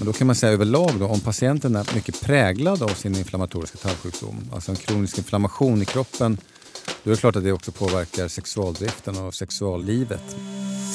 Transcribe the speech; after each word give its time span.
Men 0.00 0.06
då 0.06 0.12
kan 0.12 0.26
man 0.26 0.36
säga 0.36 0.52
överlag 0.52 0.90
då, 0.98 1.06
om 1.06 1.20
patienten 1.20 1.76
är 1.76 1.94
mycket 1.94 2.20
präglad 2.20 2.82
av 2.82 2.88
sin 2.88 3.16
inflammatoriska 3.16 3.78
tarmsjukdom, 3.78 4.50
alltså 4.54 4.70
en 4.70 4.76
kronisk 4.76 5.18
inflammation 5.18 5.82
i 5.82 5.84
kroppen, 5.84 6.38
då 7.04 7.10
är 7.10 7.14
det 7.14 7.20
klart 7.20 7.36
att 7.36 7.44
det 7.44 7.52
också 7.52 7.72
påverkar 7.72 8.28
sexualdriften 8.28 9.18
och 9.18 9.34
sexuallivet. 9.34 10.36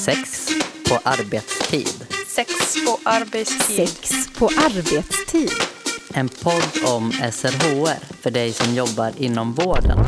Sex 0.04 0.48
på 0.88 0.98
arbetstid. 1.02 2.06
Sex 2.34 2.50
på 2.86 2.98
arbetstid. 3.02 3.88
Sex 3.88 4.10
på 4.38 4.46
arbetstid. 4.46 5.50
En 6.14 6.28
podd 6.28 6.94
om 6.94 7.12
SRHR 7.12 8.14
för 8.20 8.30
dig 8.30 8.52
som 8.52 8.74
jobbar 8.74 9.12
inom 9.16 9.52
vården. 9.52 9.98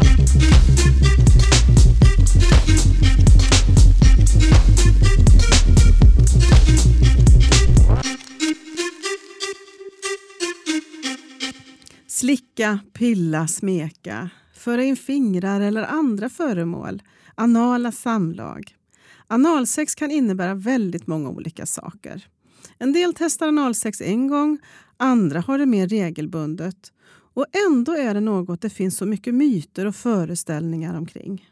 Slicka, 12.29 12.79
pilla, 12.93 13.49
smeka, 13.49 14.31
föra 14.55 14.83
in 14.83 14.97
fingrar 14.97 15.61
eller 15.61 15.83
andra 15.83 16.29
föremål, 16.29 17.03
anala 17.35 17.93
samlag. 17.93 18.77
Analsex 19.27 19.95
kan 19.95 20.11
innebära 20.11 20.55
väldigt 20.55 21.07
många 21.07 21.31
olika 21.31 21.67
saker. 21.67 22.27
En 22.79 22.93
del 22.93 23.15
testar 23.15 23.49
analsex 23.49 24.01
en 24.01 24.29
gång, 24.29 24.59
andra 24.97 25.41
har 25.41 25.59
det 25.59 25.67
mer 25.67 25.89
regelbundet. 25.89 26.93
Och 27.35 27.47
ändå 27.67 27.93
är 27.93 28.15
det 28.15 28.21
något 28.21 28.61
det 28.61 28.71
finns 28.71 28.97
så 28.97 29.07
mycket 29.07 29.35
myter 29.35 29.87
och 29.87 29.97
föreställningar 29.97 30.99
omkring. 30.99 31.49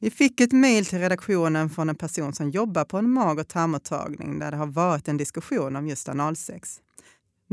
Vi 0.00 0.10
fick 0.10 0.40
ett 0.40 0.52
mejl 0.52 0.86
till 0.86 0.98
redaktionen 0.98 1.70
från 1.70 1.88
en 1.88 1.96
person 1.96 2.32
som 2.32 2.50
jobbar 2.50 2.84
på 2.84 2.98
en 2.98 3.10
mag 3.10 3.38
och 3.38 3.48
tarmmottagning 3.48 4.38
där 4.38 4.50
det 4.50 4.56
har 4.56 4.66
varit 4.66 5.08
en 5.08 5.16
diskussion 5.16 5.76
om 5.76 5.88
just 5.88 6.08
analsex. 6.08 6.80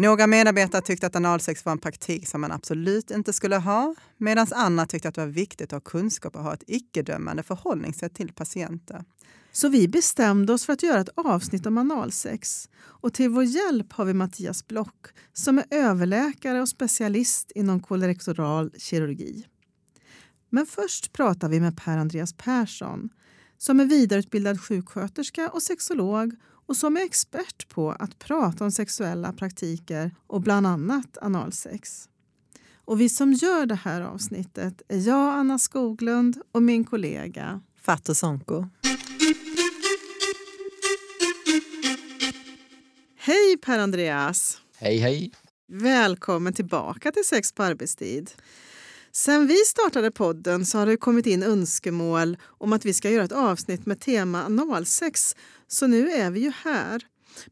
Några 0.01 0.27
medarbetare 0.27 0.81
tyckte 0.81 1.07
att 1.07 1.15
analsex 1.15 1.65
var 1.65 1.71
en 1.71 1.77
praktik 1.77 2.27
som 2.27 2.41
man 2.41 2.51
absolut 2.51 3.11
inte 3.11 3.33
skulle 3.33 3.55
ha, 3.55 3.95
medan 4.17 4.47
andra 4.51 4.85
tyckte 4.85 5.07
att 5.07 5.15
det 5.15 5.21
var 5.21 5.27
viktigt 5.27 5.73
att 5.73 5.83
ha 5.83 5.91
kunskap 5.91 6.35
och 6.35 6.43
ha 6.43 6.53
ett 6.53 6.63
icke-dömande 6.67 7.43
förhållningssätt 7.43 8.13
till 8.13 8.33
patienter. 8.33 9.03
Så 9.51 9.69
vi 9.69 9.87
bestämde 9.87 10.53
oss 10.53 10.65
för 10.65 10.73
att 10.73 10.83
göra 10.83 10.99
ett 11.01 11.09
avsnitt 11.15 11.65
om 11.65 11.77
analsex. 11.77 12.69
Och 12.77 13.13
till 13.13 13.29
vår 13.29 13.43
hjälp 13.43 13.93
har 13.93 14.05
vi 14.05 14.13
Mattias 14.13 14.67
Block 14.67 15.07
som 15.33 15.57
är 15.57 15.65
överläkare 15.69 16.61
och 16.61 16.69
specialist 16.69 17.51
inom 17.55 17.79
kolorektoral 17.79 18.71
kirurgi. 18.77 19.45
Men 20.49 20.65
först 20.65 21.13
pratar 21.13 21.49
vi 21.49 21.59
med 21.59 21.77
Per-Andreas 21.77 22.33
Persson 22.33 23.09
som 23.57 23.79
är 23.79 23.85
vidareutbildad 23.85 24.61
sjuksköterska 24.61 25.49
och 25.49 25.63
sexolog 25.63 26.35
och 26.65 26.77
som 26.77 26.97
är 26.97 27.01
expert 27.01 27.69
på 27.69 27.91
att 27.91 28.19
prata 28.19 28.63
om 28.63 28.71
sexuella 28.71 29.33
praktiker 29.33 30.15
och 30.27 30.41
bland 30.41 30.67
annat 30.67 31.17
analsex. 31.21 32.09
Och 32.85 33.01
vi 33.01 33.09
som 33.09 33.33
gör 33.33 33.65
det 33.65 33.75
här 33.75 34.01
avsnittet 34.01 34.81
är 34.87 35.07
jag, 35.07 35.33
Anna 35.33 35.59
Skoglund, 35.59 36.41
och 36.51 36.63
min 36.63 36.83
kollega 36.83 37.61
Fatou 37.81 38.13
Sonko. 38.13 38.65
Hej 43.17 43.57
Per-Andreas! 43.61 44.61
Hej 44.77 44.97
hej! 44.97 45.31
Välkommen 45.67 46.53
tillbaka 46.53 47.11
till 47.11 47.25
Sex 47.25 47.51
på 47.51 47.63
arbetstid. 47.63 48.31
Sen 49.13 49.47
vi 49.47 49.55
startade 49.55 50.11
podden 50.11 50.65
så 50.65 50.77
har 50.77 50.85
det 50.85 50.97
kommit 50.97 51.25
in 51.25 51.43
önskemål 51.43 52.37
om 52.45 52.73
att 52.73 52.85
vi 52.85 52.93
ska 52.93 53.09
göra 53.09 53.23
ett 53.23 53.31
avsnitt 53.31 53.85
med 53.85 53.99
tema 53.99 54.45
analsex, 54.45 55.35
så 55.67 55.87
nu 55.87 56.11
är 56.11 56.31
vi 56.31 56.39
ju 56.39 56.51
här. 56.63 57.01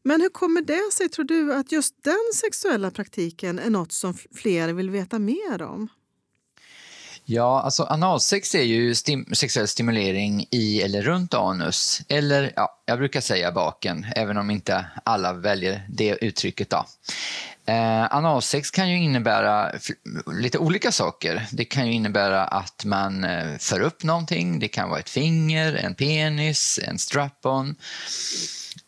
Men 0.02 0.20
hur 0.20 0.28
kommer 0.28 0.62
det 0.62 0.92
sig, 0.92 1.08
tror 1.08 1.24
du, 1.24 1.54
att 1.54 1.72
just 1.72 1.94
den 2.04 2.32
sexuella 2.34 2.90
praktiken 2.90 3.58
är 3.58 3.70
något 3.70 3.92
som 3.92 4.14
fler 4.34 4.72
vill 4.72 4.90
veta 4.90 5.18
mer 5.18 5.62
om? 5.62 5.88
Ja, 7.24 7.62
alltså 7.62 7.82
analsex 7.82 8.54
är 8.54 8.62
ju 8.62 8.94
stim 8.94 9.26
sexuell 9.32 9.68
stimulering 9.68 10.46
i 10.50 10.82
eller 10.82 11.02
runt 11.02 11.34
anus. 11.34 12.02
Eller, 12.08 12.52
ja, 12.56 12.82
jag 12.84 12.98
brukar 12.98 13.20
säga 13.20 13.52
baken, 13.52 14.06
även 14.16 14.36
om 14.36 14.50
inte 14.50 14.86
alla 15.04 15.32
väljer 15.32 15.86
det 15.88 16.18
uttrycket. 16.20 16.70
Då. 16.70 16.84
Eh, 17.70 18.16
analsex 18.16 18.70
kan 18.70 18.90
ju 18.90 18.96
innebära 18.96 19.72
lite 20.32 20.58
olika 20.58 20.92
saker. 20.92 21.46
Det 21.52 21.64
kan 21.64 21.86
ju 21.86 21.92
innebära 21.92 22.44
att 22.44 22.84
man 22.84 23.24
eh, 23.24 23.58
för 23.58 23.80
upp 23.80 24.02
någonting. 24.02 24.58
Det 24.58 24.68
kan 24.68 24.88
vara 24.88 25.00
ett 25.00 25.10
finger, 25.10 25.74
en 25.74 25.94
penis, 25.94 26.80
en 26.82 26.98
strap-on 26.98 27.76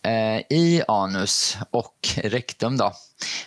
eh, 0.02 0.38
i 0.50 0.82
anus 0.88 1.56
och 1.70 2.08
rektum. 2.16 2.76
Då. 2.76 2.92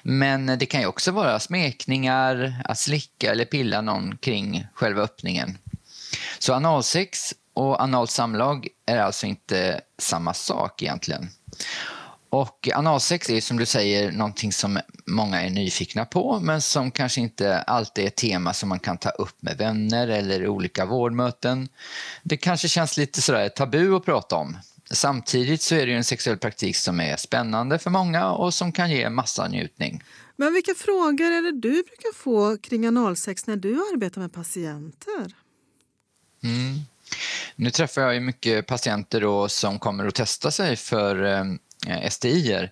Men 0.03 0.45
det 0.45 0.65
kan 0.65 0.81
ju 0.81 0.87
också 0.87 1.11
vara 1.11 1.39
smekningar, 1.39 2.61
att 2.65 2.79
slicka 2.79 3.31
eller 3.31 3.45
pilla 3.45 3.81
någon 3.81 4.17
kring 4.17 4.67
själva 4.73 5.01
öppningen. 5.01 5.57
Så 6.39 6.53
analsex 6.53 7.33
och 7.53 7.83
analt 7.83 8.11
samlag 8.11 8.67
är 8.85 8.97
alltså 8.97 9.25
inte 9.25 9.81
samma 9.97 10.33
sak 10.33 10.81
egentligen. 10.81 11.29
Och 12.35 12.69
analsex 12.73 13.29
är 13.29 13.41
som 13.41 13.57
du 13.57 13.65
säger 13.65 14.11
någonting 14.11 14.51
som 14.51 14.79
många 15.05 15.41
är 15.41 15.49
nyfikna 15.49 16.05
på 16.05 16.39
men 16.39 16.61
som 16.61 16.91
kanske 16.91 17.21
inte 17.21 17.59
alltid 17.61 18.03
är 18.03 18.07
ett 18.07 18.15
tema 18.15 18.53
som 18.53 18.69
man 18.69 18.79
kan 18.79 18.97
ta 18.97 19.09
upp 19.09 19.41
med 19.41 19.57
vänner 19.57 20.07
eller 20.07 20.47
olika 20.47 20.85
vårdmöten. 20.85 21.69
Det 22.23 22.37
kanske 22.37 22.67
känns 22.67 22.97
lite 22.97 23.21
sådär 23.21 23.49
tabu 23.49 23.95
att 23.95 24.05
prata 24.05 24.35
om. 24.35 24.57
Samtidigt 24.91 25.61
så 25.61 25.75
är 25.75 25.85
det 25.85 25.93
en 25.93 26.03
sexuell 26.03 26.37
praktik 26.37 26.77
som 26.77 26.99
är 26.99 27.17
spännande 27.17 27.79
för 27.79 27.89
många 27.89 28.31
och 28.31 28.53
som 28.53 28.71
kan 28.71 28.91
ge 28.91 29.09
massa 29.09 29.47
njutning. 29.47 30.03
Men 30.35 30.53
vilka 30.53 30.73
frågor 30.75 31.31
är 31.31 31.41
det 31.41 31.51
du 31.51 31.71
brukar 31.71 32.13
få 32.15 32.57
kring 32.57 32.87
analsex 32.87 33.47
när 33.47 33.55
du 33.55 33.81
arbetar 33.93 34.21
med 34.21 34.33
patienter? 34.33 35.35
Mm. 36.43 36.79
Nu 37.55 37.69
träffar 37.69 38.01
jag 38.01 38.13
ju 38.13 38.19
mycket 38.19 38.67
patienter 38.67 39.47
som 39.47 39.79
kommer 39.79 40.07
att 40.07 40.15
testa 40.15 40.51
sig 40.51 40.75
för 40.75 41.45
Eh, 41.87 42.09
STI. 42.09 42.51
-er. 42.51 42.69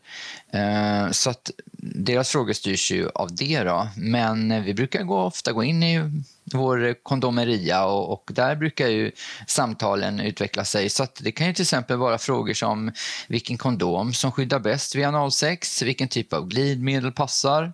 Eh, 0.51 1.11
så 1.11 1.29
att 1.29 1.51
deras 1.81 2.29
frågor 2.29 2.53
styrs 2.53 2.91
ju 2.91 3.09
av 3.15 3.35
det. 3.35 3.63
Då. 3.63 3.87
Men 3.97 4.51
eh, 4.51 4.63
vi 4.63 4.73
brukar 4.73 5.03
gå, 5.03 5.21
ofta 5.21 5.51
gå 5.51 5.63
in 5.63 5.83
i 5.83 6.23
vår 6.53 7.03
kondomeria 7.03 7.85
och, 7.85 8.13
och, 8.13 8.31
där 8.33 8.55
brukar 8.55 8.87
ju 8.87 9.11
samtalen 9.47 10.19
utveckla 10.19 10.65
sig. 10.65 10.89
Så 10.89 11.07
det 11.19 11.31
kan 11.31 11.47
ju 11.47 11.53
till 11.53 11.61
exempel 11.61 11.97
vara 11.97 12.17
frågor 12.17 12.53
som 12.53 12.91
vilken 13.27 13.57
kondom 13.57 14.13
som 14.13 14.31
skyddar 14.31 14.59
bäst 14.59 14.95
vid 14.95 15.05
analsex, 15.05 15.81
vilken 15.81 16.07
typ 16.07 16.33
av 16.33 16.47
glidmedel 16.47 17.11
passar. 17.11 17.73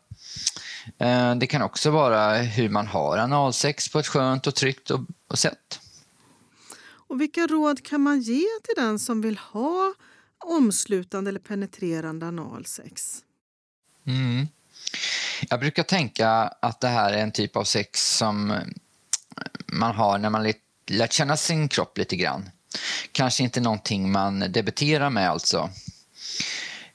Det 1.38 1.48
kan 1.48 1.62
också 1.62 1.92
vara 1.92 2.38
hur 2.38 2.70
man 2.70 2.88
har 2.88 3.18
analsex 3.18 3.90
på 3.90 4.00
ett 4.00 4.08
skönt 4.08 4.48
och 4.48 4.56
tryggt 4.56 4.92
och, 4.92 5.00
och 5.28 5.40
sätt. 5.40 5.80
Och 7.10 7.22
vilka 7.22 7.48
råd 7.48 7.86
kan 7.86 8.02
man 8.02 8.22
ge 8.22 8.46
till 8.64 8.76
den 8.76 9.00
som 9.00 9.22
vill 9.22 9.38
ha 9.38 9.94
omslutande 10.46 11.30
eller 11.30 11.40
penetrerande 11.40 12.28
analsex? 12.28 13.24
Mm. 14.08 14.48
Jag 15.50 15.60
brukar 15.60 15.84
tänka 15.84 16.30
att 16.62 16.80
det 16.80 16.88
här 16.88 17.14
är 17.14 17.18
en 17.18 17.32
typ 17.32 17.56
av 17.56 17.64
sex 17.64 18.18
som 18.18 18.52
eh, 18.52 18.58
man 19.66 19.96
har 19.96 20.18
när 20.18 20.30
man 20.30 20.54
lärt 20.88 21.14
känna 21.14 21.38
sin 21.38 21.68
kropp 21.68 21.98
lite 21.98 22.16
grann. 22.16 22.50
Kanske 23.12 23.44
inte 23.44 23.62
någonting 23.62 24.12
man 24.12 24.40
debuterar 24.40 25.10
med 25.10 25.30
alltså. 25.30 25.70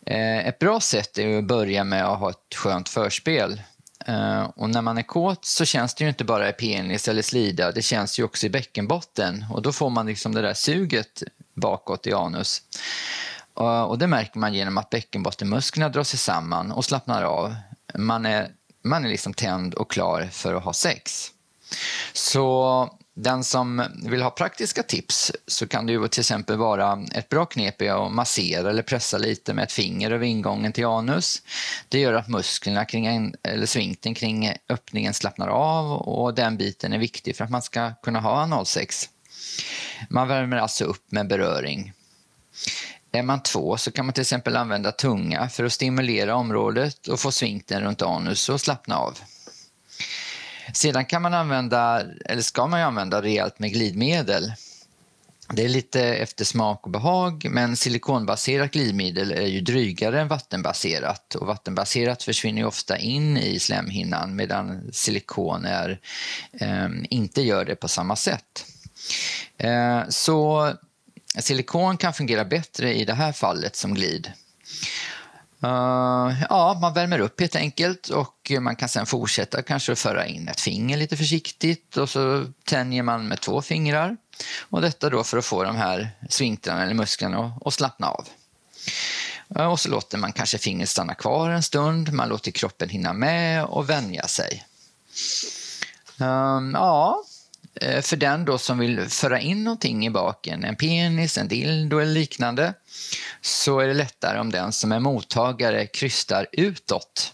Eh, 0.06 0.46
ett 0.46 0.58
bra 0.58 0.80
sätt 0.80 1.18
är 1.18 1.38
att 1.38 1.44
börja 1.44 1.84
med 1.84 2.04
att 2.04 2.18
ha 2.18 2.30
ett 2.30 2.54
skönt 2.54 2.88
förspel. 2.88 3.62
Eh, 4.06 4.42
och 4.42 4.70
när 4.70 4.82
man 4.82 4.98
är 4.98 5.02
kåt 5.02 5.44
så 5.44 5.64
känns 5.64 5.94
det 5.94 6.04
ju 6.04 6.08
inte 6.08 6.24
bara 6.24 6.48
i 6.48 6.52
penis 6.52 7.08
eller 7.08 7.22
slida, 7.22 7.72
det 7.72 7.82
känns 7.82 8.18
ju 8.18 8.24
också 8.24 8.46
i 8.46 8.50
bäckenbotten 8.50 9.44
och 9.52 9.62
då 9.62 9.72
får 9.72 9.90
man 9.90 10.06
liksom 10.06 10.34
det 10.34 10.42
där 10.42 10.54
suget 10.54 11.22
bakåt 11.54 12.06
i 12.06 12.12
anus. 12.12 12.62
Eh, 13.60 13.82
och 13.82 13.98
det 13.98 14.06
märker 14.06 14.38
man 14.38 14.54
genom 14.54 14.78
att 14.78 14.90
bäckenbottenmusklerna 14.90 15.88
drar 15.88 16.02
sig 16.02 16.18
samman 16.18 16.72
och 16.72 16.84
slappnar 16.84 17.22
av. 17.22 17.54
Man 17.94 18.26
är, 18.26 18.50
man 18.84 19.04
är 19.04 19.08
liksom 19.08 19.34
tänd 19.34 19.74
och 19.74 19.90
klar 19.90 20.28
för 20.32 20.54
att 20.54 20.64
ha 20.64 20.72
sex. 20.72 21.30
Så 22.12 22.88
den 23.16 23.44
som 23.44 23.82
vill 24.04 24.22
ha 24.22 24.30
praktiska 24.30 24.82
tips 24.82 25.32
så 25.46 25.66
kan 25.66 25.86
det 25.86 25.92
ju 25.92 26.08
till 26.08 26.20
exempel 26.20 26.56
vara 26.56 27.04
ett 27.12 27.28
bra 27.28 27.46
knep 27.46 27.82
att 27.82 28.12
massera 28.12 28.70
eller 28.70 28.82
pressa 28.82 29.18
lite 29.18 29.54
med 29.54 29.62
ett 29.62 29.72
finger 29.72 30.10
över 30.10 30.26
ingången 30.26 30.72
till 30.72 30.86
anus. 30.86 31.42
Det 31.88 31.98
gör 31.98 32.12
att 32.12 32.28
musklerna 32.28 32.84
kring, 32.84 33.34
eller 33.42 33.66
svinkten 33.66 34.14
kring 34.14 34.52
öppningen 34.68 35.14
slappnar 35.14 35.48
av 35.48 35.92
och 35.92 36.34
den 36.34 36.56
biten 36.56 36.92
är 36.92 36.98
viktig 36.98 37.36
för 37.36 37.44
att 37.44 37.50
man 37.50 37.62
ska 37.62 37.94
kunna 38.02 38.20
ha 38.20 38.30
analsex. 38.30 39.08
Man 40.10 40.28
värmer 40.28 40.56
alltså 40.56 40.84
upp 40.84 41.12
med 41.12 41.28
beröring. 41.28 41.92
Är 43.14 43.22
man 43.22 43.42
två 43.42 43.76
så 43.76 43.92
kan 43.92 44.06
man 44.06 44.12
till 44.12 44.20
exempel 44.20 44.56
använda 44.56 44.92
tunga 44.92 45.48
för 45.48 45.64
att 45.64 45.72
stimulera 45.72 46.36
området 46.36 47.08
och 47.08 47.20
få 47.20 47.32
svinkten 47.32 47.82
runt 47.82 48.02
anus 48.02 48.48
och 48.48 48.60
slappna 48.60 48.96
av. 48.96 49.18
Sedan 50.72 51.04
kan 51.04 51.22
man 51.22 51.34
använda, 51.34 52.02
eller 52.24 52.42
ska 52.42 52.66
man 52.66 52.80
använda 52.80 53.22
rejält 53.22 53.58
med 53.58 53.72
glidmedel. 53.72 54.52
det 55.52 55.64
är 55.64 55.68
lite 55.68 56.02
efter 56.02 56.44
smak 56.44 56.84
och 56.84 56.90
behag, 56.90 57.46
men 57.50 57.76
silikonbaserat 57.76 58.70
glidmedel 58.70 59.32
är 59.32 59.46
ju 59.46 59.60
drygare 59.60 60.20
än 60.20 60.28
vattenbaserat 60.28 61.34
och 61.34 61.46
vattenbaserat 61.46 62.22
försvinner 62.22 62.60
ju 62.62 62.66
ofta 62.66 62.98
in 62.98 63.36
i 63.36 63.58
slemhinnan 63.58 64.36
medan 64.36 64.92
silikon 64.92 65.64
är, 65.64 66.00
eh, 66.60 66.88
inte 67.10 67.42
gör 67.42 67.64
det 67.64 67.74
på 67.74 67.88
samma 67.88 68.16
sätt. 68.16 68.66
Eh, 69.58 70.02
så 70.08 70.72
silikon 71.42 71.96
kan 71.96 72.14
fungera 72.14 72.44
bättre 72.44 72.94
i 72.94 73.04
det 73.04 73.14
här 73.14 73.32
fallet 73.32 73.76
som 73.76 73.94
glid. 73.94 74.32
Uh, 75.64 76.42
ja, 76.50 76.78
man 76.80 76.94
värmer 76.94 77.18
upp 77.18 77.40
helt 77.40 77.56
enkelt 77.56 78.08
och 78.08 78.52
man 78.60 78.76
kan 78.76 78.88
sen 78.88 79.06
fortsätta 79.06 79.62
kanske 79.62 79.96
föra 79.96 80.26
in 80.26 80.48
ett 80.48 80.60
finger 80.60 80.96
lite 80.96 81.16
försiktigt 81.16 81.96
och 81.96 82.10
så 82.10 82.46
tänjer 82.64 83.02
man 83.02 83.28
med 83.28 83.40
två 83.40 83.62
fingrar. 83.62 84.16
Och 84.60 84.80
detta 84.80 85.10
då 85.10 85.24
för 85.24 85.38
att 85.38 85.44
få 85.44 85.64
de 85.64 85.76
här 85.76 86.10
svinktrarna 86.28 86.82
eller 86.82 86.94
musklerna 86.94 87.58
att 87.64 87.74
slappna 87.74 88.06
av. 88.06 88.28
Uh, 89.58 89.66
och 89.66 89.80
så 89.80 89.88
låter 89.88 90.18
man 90.18 90.32
kanske 90.32 90.58
fingret 90.58 90.88
stanna 90.88 91.14
kvar 91.14 91.50
en 91.50 91.62
stund, 91.62 92.12
man 92.12 92.28
låter 92.28 92.50
kroppen 92.50 92.88
hinna 92.88 93.12
med 93.12 93.64
och 93.64 93.90
vänja 93.90 94.26
sig. 94.28 94.64
Um, 96.18 96.74
ja, 96.74 97.24
Eh, 97.80 98.00
för 98.00 98.16
den 98.16 98.44
då 98.44 98.58
som 98.58 98.78
vill 98.78 99.00
föra 99.00 99.40
in 99.40 99.64
någonting 99.64 100.06
i 100.06 100.10
baken, 100.10 100.64
en 100.64 100.76
penis, 100.76 101.38
en 101.38 101.48
dildo 101.48 101.98
eller 101.98 102.12
liknande, 102.12 102.74
så 103.40 103.80
är 103.80 103.88
det 103.88 103.94
lättare 103.94 104.38
om 104.38 104.50
den 104.50 104.72
som 104.72 104.92
är 104.92 105.00
mottagare 105.00 105.86
krystar 105.86 106.46
utåt. 106.52 107.32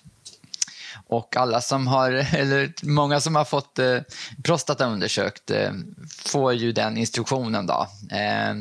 Och 1.06 1.36
alla 1.36 1.60
som 1.60 1.86
har, 1.86 2.12
eller 2.34 2.72
många 2.82 3.20
som 3.20 3.36
har 3.36 3.44
fått 3.44 3.78
eh, 3.78 3.98
prostata 4.44 4.86
undersökt 4.86 5.50
eh, 5.50 5.72
får 6.24 6.54
ju 6.54 6.72
den 6.72 6.96
instruktionen 6.96 7.66
då. 7.66 7.86
Eh, 8.10 8.54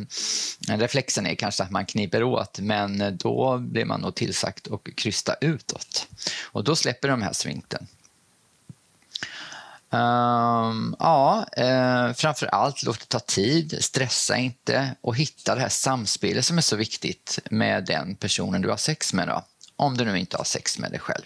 reflexen 0.67 1.27
är 1.27 1.35
kanske 1.35 1.63
att 1.63 1.71
man 1.71 1.85
kniper 1.85 2.23
åt, 2.23 2.59
men 2.59 3.17
då 3.17 3.57
blir 3.57 3.85
man 3.85 4.01
nog 4.01 4.15
tillsagt 4.15 4.67
att 4.71 4.95
krysta 4.95 5.35
utåt. 5.41 6.07
Och 6.43 6.63
då 6.63 6.75
släpper 6.75 7.07
de 7.07 7.21
här 7.21 7.33
svinkten. 7.33 7.87
Um, 9.91 10.95
ja, 10.99 11.45
eh, 11.57 12.13
framför 12.13 12.47
allt 12.47 12.83
låt 12.83 12.99
det 12.99 13.05
ta 13.05 13.19
tid, 13.19 13.77
stressa 13.79 14.37
inte 14.37 14.95
och 15.01 15.17
hitta 15.17 15.55
det 15.55 15.61
här 15.61 15.69
samspelet 15.69 16.45
som 16.45 16.57
är 16.57 16.61
så 16.61 16.75
viktigt 16.75 17.39
med 17.51 17.85
den 17.85 18.15
personen 18.15 18.61
du 18.61 18.69
har 18.69 18.77
sex 18.77 19.13
med. 19.13 19.27
Då, 19.27 19.43
om 19.75 19.97
du 19.97 20.05
nu 20.05 20.19
inte 20.19 20.37
har 20.37 20.43
sex 20.43 20.79
med 20.79 20.91
dig 20.91 20.99
själv. 20.99 21.25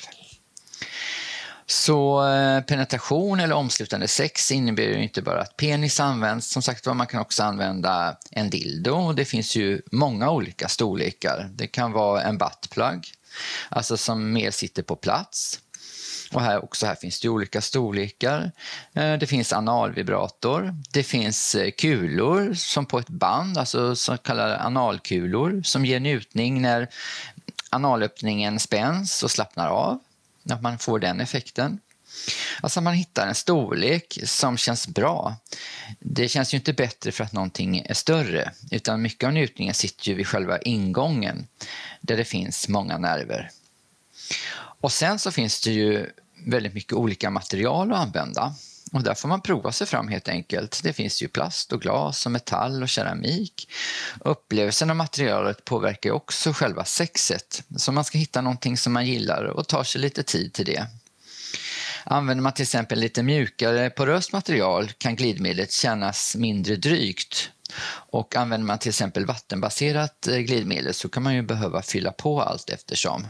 Så 1.65 2.27
eh, 2.27 2.61
penetration 2.61 3.39
eller 3.39 3.55
omslutande 3.55 4.07
sex 4.07 4.51
innebär 4.51 4.83
ju 4.83 5.03
inte 5.03 5.21
bara 5.21 5.41
att 5.41 5.57
penis 5.57 5.99
används. 5.99 6.49
Som 6.49 6.61
sagt 6.61 6.85
man 6.85 7.07
kan 7.07 7.21
också 7.21 7.43
använda 7.43 8.17
en 8.31 8.49
dildo. 8.49 9.13
Det 9.13 9.25
finns 9.25 9.55
ju 9.55 9.81
många 9.91 10.31
olika 10.31 10.67
storlekar. 10.67 11.49
Det 11.53 11.67
kan 11.67 11.91
vara 11.91 12.21
en 12.21 12.37
buttplug, 12.37 13.13
alltså 13.69 13.97
som 13.97 14.33
mer 14.33 14.51
sitter 14.51 14.83
på 14.83 14.95
plats. 14.95 15.59
Och 16.33 16.41
här, 16.41 16.63
också 16.63 16.85
här 16.85 16.95
finns 16.95 17.19
det 17.19 17.29
olika 17.29 17.61
storlekar. 17.61 18.51
Eh, 18.93 19.13
det 19.13 19.27
finns 19.27 19.53
analvibrator. 19.53 20.75
Det 20.91 21.03
finns 21.03 21.55
eh, 21.55 21.71
kulor 21.71 22.53
som 22.53 22.85
på 22.85 22.99
ett 22.99 23.09
band, 23.09 23.57
alltså 23.57 23.95
så 23.95 24.17
kallade 24.17 24.61
analkulor 24.61 25.61
som 25.63 25.85
ger 25.85 25.99
njutning 25.99 26.61
när 26.61 26.87
analöppningen 27.69 28.59
spänns 28.59 29.23
och 29.23 29.31
slappnar 29.31 29.67
av. 29.67 29.99
Att 30.49 30.61
man 30.61 30.77
får 30.77 30.99
den 30.99 31.21
effekten. 31.21 31.79
Alltså 32.61 32.81
man 32.81 32.93
hittar 32.93 33.27
en 33.27 33.35
storlek 33.35 34.19
som 34.23 34.57
känns 34.57 34.87
bra. 34.87 35.35
Det 35.99 36.27
känns 36.27 36.53
ju 36.53 36.57
inte 36.57 36.73
bättre 36.73 37.11
för 37.11 37.23
att 37.23 37.33
någonting 37.33 37.79
är 37.85 37.93
större 37.93 38.51
utan 38.71 39.01
mycket 39.01 39.27
av 39.27 39.33
njutningen 39.33 39.73
sitter 39.73 40.09
ju 40.09 40.13
vid 40.13 40.27
själva 40.27 40.57
ingången 40.57 41.47
där 42.01 42.17
det 42.17 42.25
finns 42.25 42.67
många 42.67 42.97
nerver. 42.97 43.51
Och 44.55 44.91
sen 44.91 45.19
så 45.19 45.31
finns 45.31 45.61
det 45.61 45.71
ju 45.71 46.09
väldigt 46.45 46.73
mycket 46.73 46.93
olika 46.93 47.29
material 47.29 47.93
att 47.93 47.99
använda. 47.99 48.53
Och 48.93 49.03
där 49.03 49.13
får 49.13 49.27
man 49.27 49.41
prova 49.41 49.71
sig 49.71 49.87
fram 49.87 50.07
helt 50.07 50.27
enkelt. 50.27 50.79
Det 50.83 50.93
finns 50.93 51.23
ju 51.23 51.27
plast 51.27 51.71
och 51.73 51.81
glas 51.81 52.25
och 52.25 52.31
metall 52.31 52.83
och 52.83 52.89
keramik. 52.89 53.71
Upplevelsen 54.19 54.89
av 54.89 54.95
materialet 54.95 55.65
påverkar 55.65 56.11
också 56.11 56.53
själva 56.53 56.85
sexet. 56.85 57.63
Så 57.77 57.91
man 57.91 58.03
ska 58.03 58.17
hitta 58.17 58.41
någonting 58.41 58.77
som 58.77 58.93
man 58.93 59.05
gillar 59.05 59.43
och 59.43 59.67
tar 59.67 59.83
sig 59.83 60.01
lite 60.01 60.23
tid 60.23 60.53
till 60.53 60.65
det. 60.65 60.87
Använder 62.03 62.41
man 62.41 62.53
till 62.53 62.63
exempel 62.63 62.99
lite 62.99 63.23
mjukare 63.23 63.89
poröst 63.89 64.31
material 64.31 64.91
kan 64.97 65.15
glidmedlet 65.15 65.71
kännas 65.71 66.35
mindre 66.35 66.75
drygt. 66.75 67.49
Och 68.09 68.35
använder 68.35 68.67
man 68.67 68.79
till 68.79 68.89
exempel 68.89 69.25
vattenbaserat 69.25 70.27
eh, 70.27 70.37
glidmedel 70.37 70.93
så 70.93 71.09
kan 71.09 71.23
man 71.23 71.35
ju 71.35 71.41
behöva 71.41 71.81
fylla 71.81 72.11
på 72.11 72.41
allt 72.41 72.69
eftersom. 72.69 73.27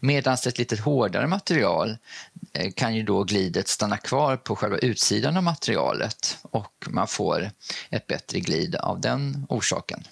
Medan 0.00 0.34
ett 0.34 0.58
lite 0.58 0.82
hårdare 0.82 1.26
material 1.26 1.96
eh, 2.52 2.72
kan 2.72 2.94
ju 2.94 3.02
då 3.02 3.24
glidet 3.24 3.68
stanna 3.68 3.96
kvar 3.96 4.36
på 4.36 4.56
själva 4.56 4.78
utsidan 4.78 5.36
av 5.36 5.42
materialet 5.42 6.38
och 6.42 6.86
man 6.86 7.06
får 7.06 7.50
ett 7.90 8.06
bättre 8.06 8.40
glid 8.40 8.74
av 8.76 9.00
den 9.00 9.46
orsaken. 9.48 10.04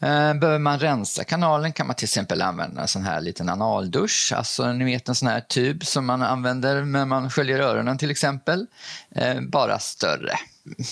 Eh, 0.00 0.34
behöver 0.34 0.58
man 0.58 0.78
rensa 0.78 1.24
kanalen 1.24 1.72
kan 1.72 1.86
man 1.86 1.96
till 1.96 2.04
exempel 2.04 2.42
använda 2.42 2.82
en 2.82 2.88
sån 2.88 3.02
här 3.02 3.20
liten 3.20 3.48
analdusch, 3.48 4.32
alltså 4.36 4.72
ni 4.72 4.84
vet 4.84 5.08
en 5.08 5.14
sån 5.14 5.28
här 5.28 5.40
tub 5.40 5.86
som 5.86 6.06
man 6.06 6.22
använder 6.22 6.84
när 6.84 7.06
man 7.06 7.30
sköljer 7.30 7.58
öronen 7.58 7.98
till 7.98 8.10
exempel, 8.10 8.66
eh, 9.10 9.40
bara 9.40 9.78
större. 9.78 10.38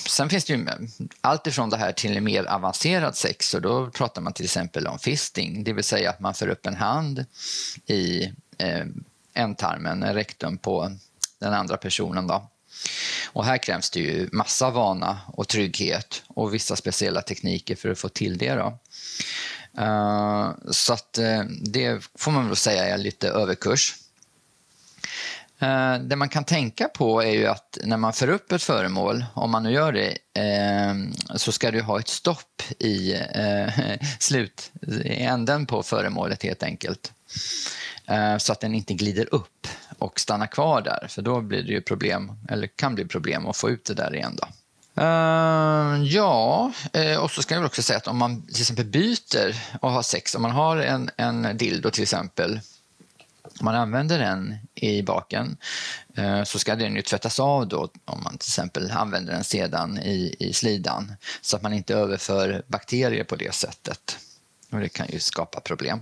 Sen 0.07 0.29
finns 0.29 0.45
det 0.45 0.53
ju 0.53 0.67
eh, 0.67 0.75
allt 1.21 1.47
ifrån 1.47 1.71
det 1.71 1.77
här 1.77 1.93
till 1.93 2.21
mer 2.21 2.45
avancerad 2.45 3.17
sex 3.17 3.55
och 3.55 3.63
då 3.63 3.91
pratar 3.91 4.23
man 4.23 4.33
till 4.33 4.45
exempel 4.45 4.87
om 4.87 4.99
fisting, 4.99 5.65
det 5.65 5.73
vill 5.73 5.85
säga 5.85 6.11
att 6.11 6.21
man 6.21 6.35
för 6.35 6.49
upp 6.49 6.67
en 6.67 6.77
hand 6.77 7.25
i 7.87 8.25
eh, 8.59 8.87
ändtarmen, 9.35 10.15
rektum 10.15 10.59
på 10.59 10.97
den 11.39 11.53
andra 11.53 11.77
personen. 11.77 12.27
Då. 12.27 12.49
Och 13.33 13.45
här 13.45 13.59
krävs 13.59 13.91
det 13.91 14.01
ju 14.01 14.29
massa 14.33 14.71
vana 14.71 15.21
och 15.27 15.49
trygghet 15.49 16.23
och 16.29 16.55
vissa 16.55 16.77
speciella 16.77 17.23
tekniker 17.23 17.77
för 17.77 17.89
att 17.89 17.99
få 17.99 18.09
till 18.09 18.39
det. 18.39 18.55
Då. 18.55 18.79
Uh, 19.79 20.53
så 20.71 20.93
att 20.93 21.19
uh, 21.21 21.43
det 21.63 22.11
får 22.15 22.31
man 22.31 22.47
väl 22.47 22.57
säga 22.57 22.85
är 22.85 22.99
lite 22.99 23.29
överkurs. 23.29 23.95
Eh, 25.63 25.95
det 25.99 26.17
man 26.17 26.29
kan 26.29 26.45
tänka 26.45 26.89
på 26.89 27.23
är 27.23 27.31
ju 27.31 27.47
att 27.47 27.79
när 27.85 27.97
man 27.97 28.13
för 28.13 28.29
upp 28.29 28.53
ett 28.53 28.63
föremål, 28.63 29.25
om 29.35 29.51
man 29.51 29.63
nu 29.63 29.71
gör 29.71 29.93
det, 29.93 30.19
eh, 30.35 30.95
så 31.37 31.53
ska 31.53 31.71
du 31.71 31.81
ha 31.83 31.99
ett 31.99 32.09
stopp 32.09 32.63
i 32.79 33.15
eh, 33.15 33.99
slut, 34.19 34.71
i 35.05 35.23
änden 35.23 35.67
på 35.67 35.83
föremålet 35.83 36.43
helt 36.43 36.63
enkelt. 36.63 37.13
Så 38.39 38.53
att 38.53 38.61
den 38.61 38.75
inte 38.75 38.95
glider 38.95 39.35
upp 39.35 39.67
och 39.99 40.21
stannar 40.21 40.47
kvar 40.47 40.83
där, 40.83 41.07
för 41.09 41.23
då 41.23 41.41
blir 41.41 41.63
det 41.63 41.73
ju 41.73 41.81
problem, 41.81 42.33
eller 42.49 42.67
kan 42.67 42.95
bli 42.95 43.05
problem 43.05 43.47
att 43.47 43.57
få 43.57 43.71
ut 43.71 43.85
det 43.85 43.95
där 43.95 44.15
igen. 44.15 44.37
Då. 44.37 44.47
Uh, 44.99 46.05
ja, 46.05 46.73
uh, 46.97 47.17
och 47.17 47.31
så 47.31 47.43
ska 47.43 47.55
jag 47.55 47.65
också 47.65 47.83
säga 47.83 47.97
att 47.97 48.07
om 48.07 48.19
man 48.19 48.43
till 48.43 48.61
exempel 48.61 48.85
byter 48.85 49.57
och 49.81 49.91
har 49.91 50.03
sex, 50.03 50.35
om 50.35 50.43
man 50.43 50.51
har 50.51 50.77
en, 50.77 51.11
en 51.17 51.57
dildo 51.57 51.91
till 51.91 52.03
exempel, 52.03 52.61
man 53.63 53.75
använder 53.75 54.19
den 54.19 54.57
i 54.75 55.03
baken 55.03 55.57
uh, 56.19 56.45
så 56.45 56.59
ska 56.59 56.77
den 56.77 56.97
ju 56.97 57.03
tvättas 57.03 57.41
av 57.41 57.69
då 57.69 57.91
om 58.05 58.23
man 58.23 58.39
till 58.39 58.49
exempel 58.49 58.91
använder 58.91 59.33
den 59.33 59.45
sedan 59.45 59.99
i, 59.99 60.37
i 60.39 60.53
slidan 60.53 61.13
så 61.41 61.57
att 61.57 61.63
man 61.63 61.73
inte 61.73 61.95
överför 61.95 62.63
bakterier 62.67 63.25
på 63.25 63.37
det 63.37 63.55
sättet. 63.55 64.19
Och 64.71 64.81
det 64.81 64.89
kan 64.89 65.07
ju 65.11 65.19
skapa 65.19 65.61
problem. 65.61 66.01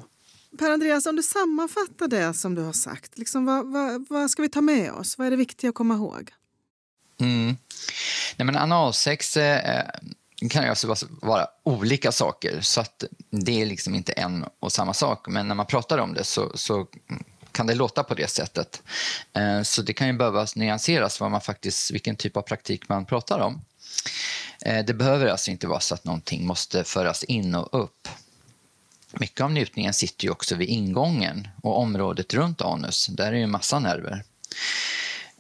Per-Andreas, 0.58 1.06
om 1.06 1.16
du 1.16 1.22
sammanfattar 1.22 2.08
det 2.08 2.34
som 2.34 2.54
du 2.54 2.62
har 2.62 2.72
sagt, 2.72 3.18
liksom, 3.18 3.46
vad, 3.46 3.72
vad, 3.72 4.06
vad, 4.08 4.30
ska 4.30 4.42
vi 4.42 4.48
ta 4.48 4.60
med 4.60 4.92
oss? 4.92 5.18
Vad 5.18 5.26
är 5.26 5.30
det 5.30 5.36
viktiga 5.36 5.68
att 5.68 5.74
komma 5.74 5.94
ihåg? 5.94 6.32
Mm. 7.20 7.56
Nej, 8.36 8.46
men 8.46 8.56
analsex 8.56 9.36
eh, 9.36 9.84
kan 10.50 10.62
ju 10.62 10.68
alltså 10.68 10.96
vara 11.08 11.46
olika 11.62 12.12
saker, 12.12 12.60
så 12.60 12.80
att 12.80 13.04
det 13.30 13.62
är 13.62 13.66
liksom 13.66 13.94
inte 13.94 14.12
en 14.12 14.44
och 14.60 14.72
samma 14.72 14.94
sak. 14.94 15.28
Men 15.28 15.48
när 15.48 15.54
man 15.54 15.66
pratar 15.66 15.98
om 15.98 16.14
det 16.14 16.24
så, 16.24 16.52
så 16.54 16.86
kan 17.52 17.66
det 17.66 17.74
låta 17.74 18.02
på 18.02 18.14
det 18.14 18.30
sättet. 18.30 18.82
Eh, 19.32 19.62
så 19.62 19.82
det 19.82 19.92
kan 19.92 20.06
ju 20.06 20.12
behöva 20.12 20.46
nyanseras 20.56 21.20
vad 21.20 21.30
man 21.30 21.40
faktiskt, 21.40 21.90
vilken 21.90 22.16
typ 22.16 22.36
av 22.36 22.42
praktik 22.42 22.88
man 22.88 23.06
pratar 23.06 23.38
om. 23.38 23.64
Eh, 24.64 24.84
det 24.84 24.94
behöver 24.94 25.26
alltså 25.26 25.50
inte 25.50 25.66
vara 25.66 25.80
så 25.80 25.94
att 25.94 26.04
någonting 26.04 26.46
måste 26.46 26.84
föras 26.84 27.24
in 27.24 27.54
och 27.54 27.84
upp. 27.84 28.08
Mycket 29.12 29.40
av 29.40 29.52
njutningen 29.52 29.94
sitter 29.94 30.24
ju 30.24 30.30
också 30.30 30.54
vid 30.54 30.68
ingången 30.68 31.48
och 31.62 31.78
området 31.78 32.34
runt 32.34 32.62
anus. 32.62 33.06
Där 33.06 33.32
är 33.32 33.36
ju 33.36 33.46
massa 33.46 33.78
nerver. 33.78 34.24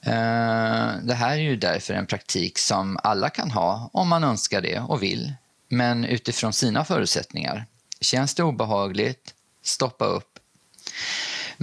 Eh, 0.02 1.02
det 1.02 1.14
här 1.14 1.32
är 1.32 1.42
ju 1.42 1.56
därför 1.56 1.94
en 1.94 2.06
praktik 2.06 2.58
som 2.58 2.98
alla 3.02 3.30
kan 3.30 3.50
ha 3.50 3.90
om 3.92 4.08
man 4.08 4.24
önskar 4.24 4.60
det 4.60 4.80
och 4.80 5.02
vill, 5.02 5.32
men 5.68 6.04
utifrån 6.04 6.52
sina 6.52 6.84
förutsättningar. 6.84 7.66
Känns 8.00 8.34
det 8.34 8.42
obehagligt? 8.42 9.34
Stoppa 9.62 10.04
upp. 10.04 10.38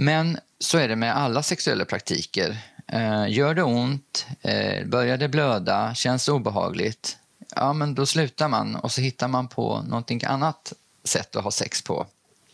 Men 0.00 0.38
så 0.60 0.78
är 0.78 0.88
det 0.88 0.96
med 0.96 1.16
alla 1.16 1.42
sexuella 1.42 1.84
praktiker. 1.84 2.58
Eh, 2.86 3.28
gör 3.28 3.54
det 3.54 3.62
ont? 3.62 4.26
Eh, 4.40 4.86
börjar 4.86 5.16
det 5.16 5.28
blöda? 5.28 5.94
Känns 5.94 6.26
det 6.26 6.32
obehagligt? 6.32 7.18
ja 7.54 7.72
men 7.72 7.94
då 7.94 8.06
slutar 8.06 8.48
man 8.48 8.76
och 8.76 8.92
så 8.92 9.00
hittar 9.00 9.28
man 9.28 9.48
på 9.48 9.82
någonting 9.82 10.24
annat 10.24 10.72
sätt 11.04 11.36
att 11.36 11.44
ha 11.44 11.50
sex 11.50 11.82
på. 11.82 12.06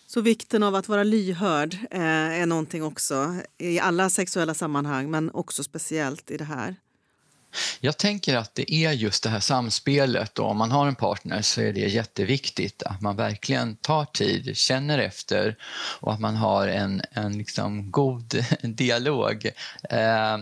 Så 0.07 0.21
vikten 0.21 0.63
av 0.63 0.75
att 0.75 0.89
vara 0.89 1.03
lyhörd 1.03 1.75
eh, 1.91 2.41
är 2.41 2.47
någonting 2.47 2.83
också 2.83 3.37
i 3.59 3.81
alla 3.81 4.11
sexuella 4.11 4.55
sammanhang 4.55 5.11
men 5.11 5.31
också 5.31 5.65
speciellt 5.65 6.31
i 6.31 6.37
det 6.37 6.45
här. 6.45 6.77
Jag 7.81 7.97
tänker 7.97 8.37
att 8.37 8.55
det 8.55 8.75
är 8.75 8.93
just 8.93 9.23
det 9.23 9.29
här 9.29 9.41
samspelet 9.41 10.39
och 10.39 10.51
om 10.51 10.57
man 10.57 10.71
har 10.71 10.87
en 10.87 10.95
partner 10.95 11.43
så 11.43 11.61
är 11.61 11.73
det 11.73 11.81
jätteviktigt 11.81 12.83
att 12.83 13.01
man 13.01 13.17
verkligen 13.17 13.77
tar 13.77 14.05
tid, 14.05 14.57
känner 14.57 14.99
efter 14.99 15.57
och 16.01 16.13
att 16.13 16.21
man 16.21 16.37
har 16.37 16.67
en, 16.69 17.03
en 17.11 17.39
liksom 17.39 17.91
god 17.91 18.45
dialog 18.63 19.51
eh, 19.91 20.39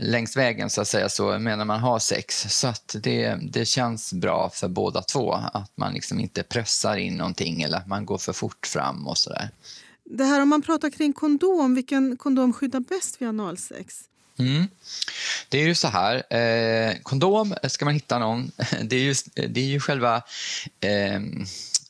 längs 0.00 0.36
vägen 0.36 0.70
så 0.70 0.80
att 0.80 0.88
säga 0.88 1.08
så 1.08 1.38
medan 1.38 1.66
man 1.66 1.80
har 1.80 1.98
sex. 1.98 2.60
Så 2.60 2.68
att 2.68 2.96
det, 3.02 3.38
det 3.42 3.64
känns 3.64 4.12
bra 4.12 4.50
för 4.54 4.68
båda 4.68 5.02
två 5.02 5.32
att 5.32 5.72
man 5.76 5.94
liksom 5.94 6.20
inte 6.20 6.42
pressar 6.42 6.96
in 6.96 7.16
någonting 7.16 7.62
eller 7.62 7.78
att 7.78 7.86
man 7.86 8.06
går 8.06 8.18
för 8.18 8.32
fort 8.32 8.66
fram 8.66 9.06
och 9.06 9.18
sådär. 9.18 9.50
Det 10.04 10.24
här 10.24 10.40
om 10.42 10.48
man 10.48 10.62
pratar 10.62 10.90
kring 10.90 11.12
kondom, 11.12 11.74
vilken 11.74 12.16
kondom 12.16 12.52
skyddar 12.52 12.80
bäst 12.80 13.22
vid 13.22 13.28
analsex? 13.28 14.04
Mm. 14.38 14.68
Det 15.48 15.58
är 15.58 15.66
ju 15.66 15.74
så 15.74 15.88
här, 15.88 16.34
eh, 16.36 16.94
kondom, 17.02 17.54
eh, 17.62 17.68
ska 17.68 17.84
man 17.84 17.94
hitta 17.94 18.18
någon, 18.18 18.52
det 18.82 18.96
är 18.96 19.00
ju, 19.00 19.14
det 19.48 19.60
är 19.60 19.66
ju 19.66 19.80
själva 19.80 20.22
ehm, 20.80 21.44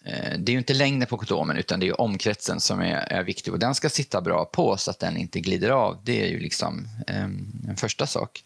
eh, 0.04 0.38
det 0.38 0.50
är 0.50 0.52
ju 0.52 0.58
inte 0.58 0.74
längden 0.74 1.08
på 1.08 1.18
kondomen 1.18 1.56
utan 1.56 1.80
det 1.80 1.88
är 1.88 2.00
omkretsen 2.00 2.60
som 2.60 2.80
är, 2.80 2.94
är, 2.94 3.22
viktig 3.22 3.52
och 3.52 3.58
den 3.58 3.74
ska 3.74 3.88
sitta 3.88 4.20
bra 4.20 4.44
på 4.44 4.76
så 4.76 4.90
att 4.90 4.98
den 4.98 5.16
inte 5.16 5.40
glider 5.40 5.70
av. 5.70 5.98
Det 6.04 6.22
är 6.22 6.26
ju 6.26 6.40
liksom 6.40 6.88
eh, 7.06 7.22
en 7.68 7.76
första 7.76 8.06
sak. 8.06 8.44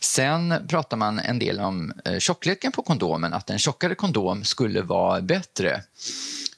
Sen 0.00 0.54
pratar 0.68 0.96
man 0.96 1.18
en 1.18 1.38
del 1.38 1.60
om 1.60 1.92
eh, 2.04 2.18
tjockleken 2.18 2.72
på 2.72 2.82
kondomen, 2.82 3.32
att 3.32 3.50
en 3.50 3.58
tjockare 3.58 3.94
kondom 3.94 4.44
skulle 4.44 4.82
vara 4.82 5.20
bättre. 5.20 5.82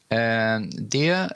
Eh, 0.09 0.61
det 0.78 1.28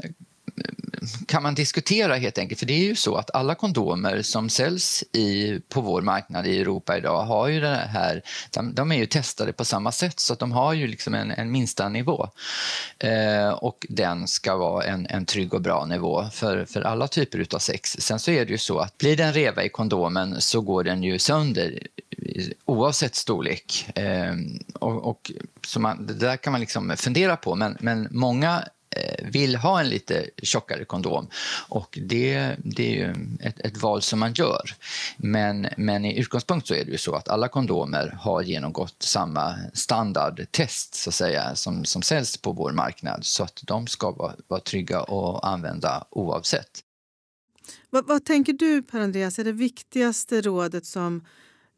kan 1.26 1.42
man 1.42 1.54
diskutera 1.54 2.16
helt 2.16 2.38
enkelt. 2.38 2.58
För 2.58 2.66
det 2.66 2.72
är 2.72 2.84
ju 2.84 2.94
så 2.94 3.14
att 3.14 3.34
alla 3.34 3.54
kondomer 3.54 4.22
som 4.22 4.48
säljs 4.48 5.04
i, 5.12 5.60
på 5.68 5.80
vår 5.80 6.02
marknad 6.02 6.46
i 6.46 6.60
Europa 6.60 6.96
idag 6.96 7.22
har 7.22 7.48
ju 7.48 7.60
det 7.60 7.76
här, 7.76 8.22
de, 8.50 8.74
de 8.74 8.92
är 8.92 8.96
ju 8.96 9.06
testade 9.06 9.52
på 9.52 9.64
samma 9.64 9.92
sätt 9.92 10.20
så 10.20 10.32
att 10.32 10.38
de 10.38 10.52
har 10.52 10.72
ju 10.72 10.86
liksom 10.86 11.14
en, 11.14 11.30
en 11.30 11.50
minsta 11.50 11.88
nivå. 11.88 12.28
Eh, 12.98 13.48
och 13.48 13.86
den 13.88 14.28
ska 14.28 14.56
vara 14.56 14.84
en, 14.84 15.06
en 15.06 15.26
trygg 15.26 15.54
och 15.54 15.60
bra 15.60 15.86
nivå 15.86 16.26
för, 16.32 16.64
för 16.64 16.82
alla 16.82 17.08
typer 17.08 17.46
av 17.54 17.58
sex. 17.58 17.96
Sen 17.98 18.18
så 18.18 18.30
är 18.30 18.44
det 18.44 18.52
ju 18.52 18.58
så 18.58 18.78
att 18.78 18.98
blir 18.98 19.16
det 19.16 19.24
en 19.24 19.32
reva 19.32 19.64
i 19.64 19.68
kondomen 19.68 20.40
så 20.40 20.60
går 20.60 20.84
den 20.84 21.02
ju 21.02 21.18
sönder 21.18 21.86
oavsett 22.64 23.14
storlek. 23.14 23.98
Eh, 23.98 24.34
och, 24.74 25.10
och, 25.10 25.32
så 25.66 25.80
man, 25.80 26.06
det 26.06 26.14
där 26.14 26.36
kan 26.36 26.50
man 26.50 26.60
liksom 26.60 26.94
fundera 26.96 27.36
på 27.36 27.54
men, 27.54 27.76
men 27.80 28.08
många 28.10 28.64
Eh, 28.96 29.26
vill 29.30 29.56
ha 29.56 29.80
en 29.80 29.88
lite 29.88 30.30
tjockare 30.42 30.84
kondom. 30.84 31.28
Och 31.68 31.98
det, 32.02 32.56
det 32.58 32.86
är 32.86 32.94
ju 32.94 33.36
ett, 33.40 33.60
ett, 33.60 33.76
val 33.82 34.02
som 34.02 34.18
man 34.18 34.32
gör. 34.32 34.74
Men, 35.16 35.68
men 35.76 36.04
i 36.04 36.18
utgångspunkt 36.18 36.66
så 36.66 36.74
är 36.74 36.84
det 36.84 36.90
ju 36.90 36.98
så 36.98 37.14
att 37.14 37.28
alla 37.28 37.48
kondomer 37.48 38.16
har 38.20 38.42
genomgått 38.42 39.02
samma 39.02 39.54
standardtest 39.74 40.94
så 40.94 41.10
att 41.10 41.14
säga, 41.14 41.54
som, 41.54 41.84
som 41.84 42.02
säljs 42.02 42.36
på 42.36 42.52
vår 42.52 42.72
marknad. 42.72 43.24
Så 43.24 43.44
att 43.44 43.62
de 43.66 43.86
ska 43.86 44.10
vara, 44.10 44.34
vara 44.48 44.60
trygga 44.60 45.00
att 45.00 45.44
använda 45.44 46.04
oavsett. 46.10 46.80
Vad, 47.90 48.06
vad 48.06 48.24
tänker 48.24 48.52
du 48.52 48.82
Per-Andreas 48.82 49.38
är 49.38 49.44
det 49.44 49.52
viktigaste 49.52 50.40
rådet 50.40 50.86
som 50.86 51.24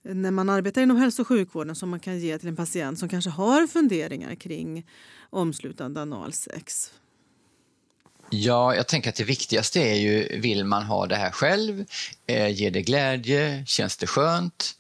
när 0.02 0.30
man 0.30 0.48
arbetar 0.48 0.82
inom 0.82 0.96
hälso 0.96 1.22
och 1.22 1.28
sjukvården 1.28 1.74
som 1.76 1.90
man 1.90 2.00
kan 2.00 2.18
ge 2.18 2.38
till 2.38 2.48
en 2.48 2.56
patient 2.56 2.98
som 2.98 3.08
kanske 3.08 3.30
har 3.30 3.66
funderingar 3.66 4.34
kring 4.34 4.86
omslutande 5.30 6.02
analsex? 6.02 6.92
Ja, 8.36 8.74
jag 8.74 8.86
tänker 8.86 9.08
att 9.10 9.16
det 9.16 9.24
viktigaste 9.24 9.80
är 9.80 9.94
ju, 9.94 10.40
vill 10.40 10.64
man 10.64 10.82
ha 10.82 11.06
det 11.06 11.16
här 11.16 11.30
själv? 11.30 11.84
Eh, 12.26 12.48
ger 12.48 12.70
det 12.70 12.82
glädje? 12.82 13.64
Känns 13.66 13.96
det 13.96 14.06
skönt? 14.06 14.74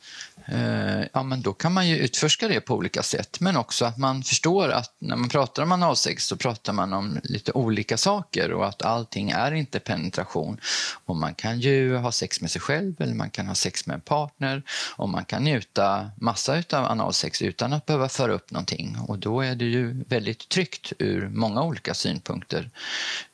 Eh, 0.46 1.06
ja, 1.12 1.22
men 1.22 1.42
då 1.42 1.52
kan 1.52 1.72
man 1.72 1.88
ju 1.88 1.96
utforska 1.96 2.48
det 2.48 2.60
på 2.60 2.74
olika 2.74 3.02
sätt. 3.02 3.40
Men 3.40 3.56
också 3.56 3.84
att 3.84 3.98
man 3.98 4.22
förstår 4.22 4.68
att 4.68 4.94
när 4.98 5.16
man 5.16 5.28
pratar 5.28 5.62
om 5.62 5.72
analsex 5.72 6.26
så 6.26 6.36
pratar 6.36 6.72
man 6.72 6.92
om 6.92 7.20
lite 7.22 7.52
olika 7.52 7.96
saker 7.96 8.52
och 8.52 8.66
att 8.66 8.82
allting 8.82 9.30
är 9.30 9.52
inte 9.52 9.80
penetration. 9.80 10.60
Och 11.04 11.16
man 11.16 11.34
kan 11.34 11.60
ju 11.60 11.96
ha 11.96 12.12
sex 12.12 12.40
med 12.40 12.50
sig 12.50 12.60
själv 12.60 12.94
eller 12.98 13.14
man 13.14 13.30
kan 13.30 13.46
ha 13.46 13.54
sex 13.54 13.86
med 13.86 13.94
en 13.94 14.00
partner 14.00 14.62
och 14.96 15.08
man 15.08 15.24
kan 15.24 15.44
njuta 15.44 16.10
massa 16.16 16.62
av 16.72 16.84
analsex 16.84 17.42
utan 17.42 17.72
att 17.72 17.86
behöva 17.86 18.08
föra 18.08 18.32
upp 18.32 18.50
någonting. 18.50 18.96
Och 19.08 19.18
då 19.18 19.40
är 19.40 19.54
det 19.54 19.64
ju 19.64 20.04
väldigt 20.08 20.48
tryggt 20.48 20.92
ur 20.98 21.28
många 21.28 21.62
olika 21.62 21.94
synpunkter. 21.94 22.70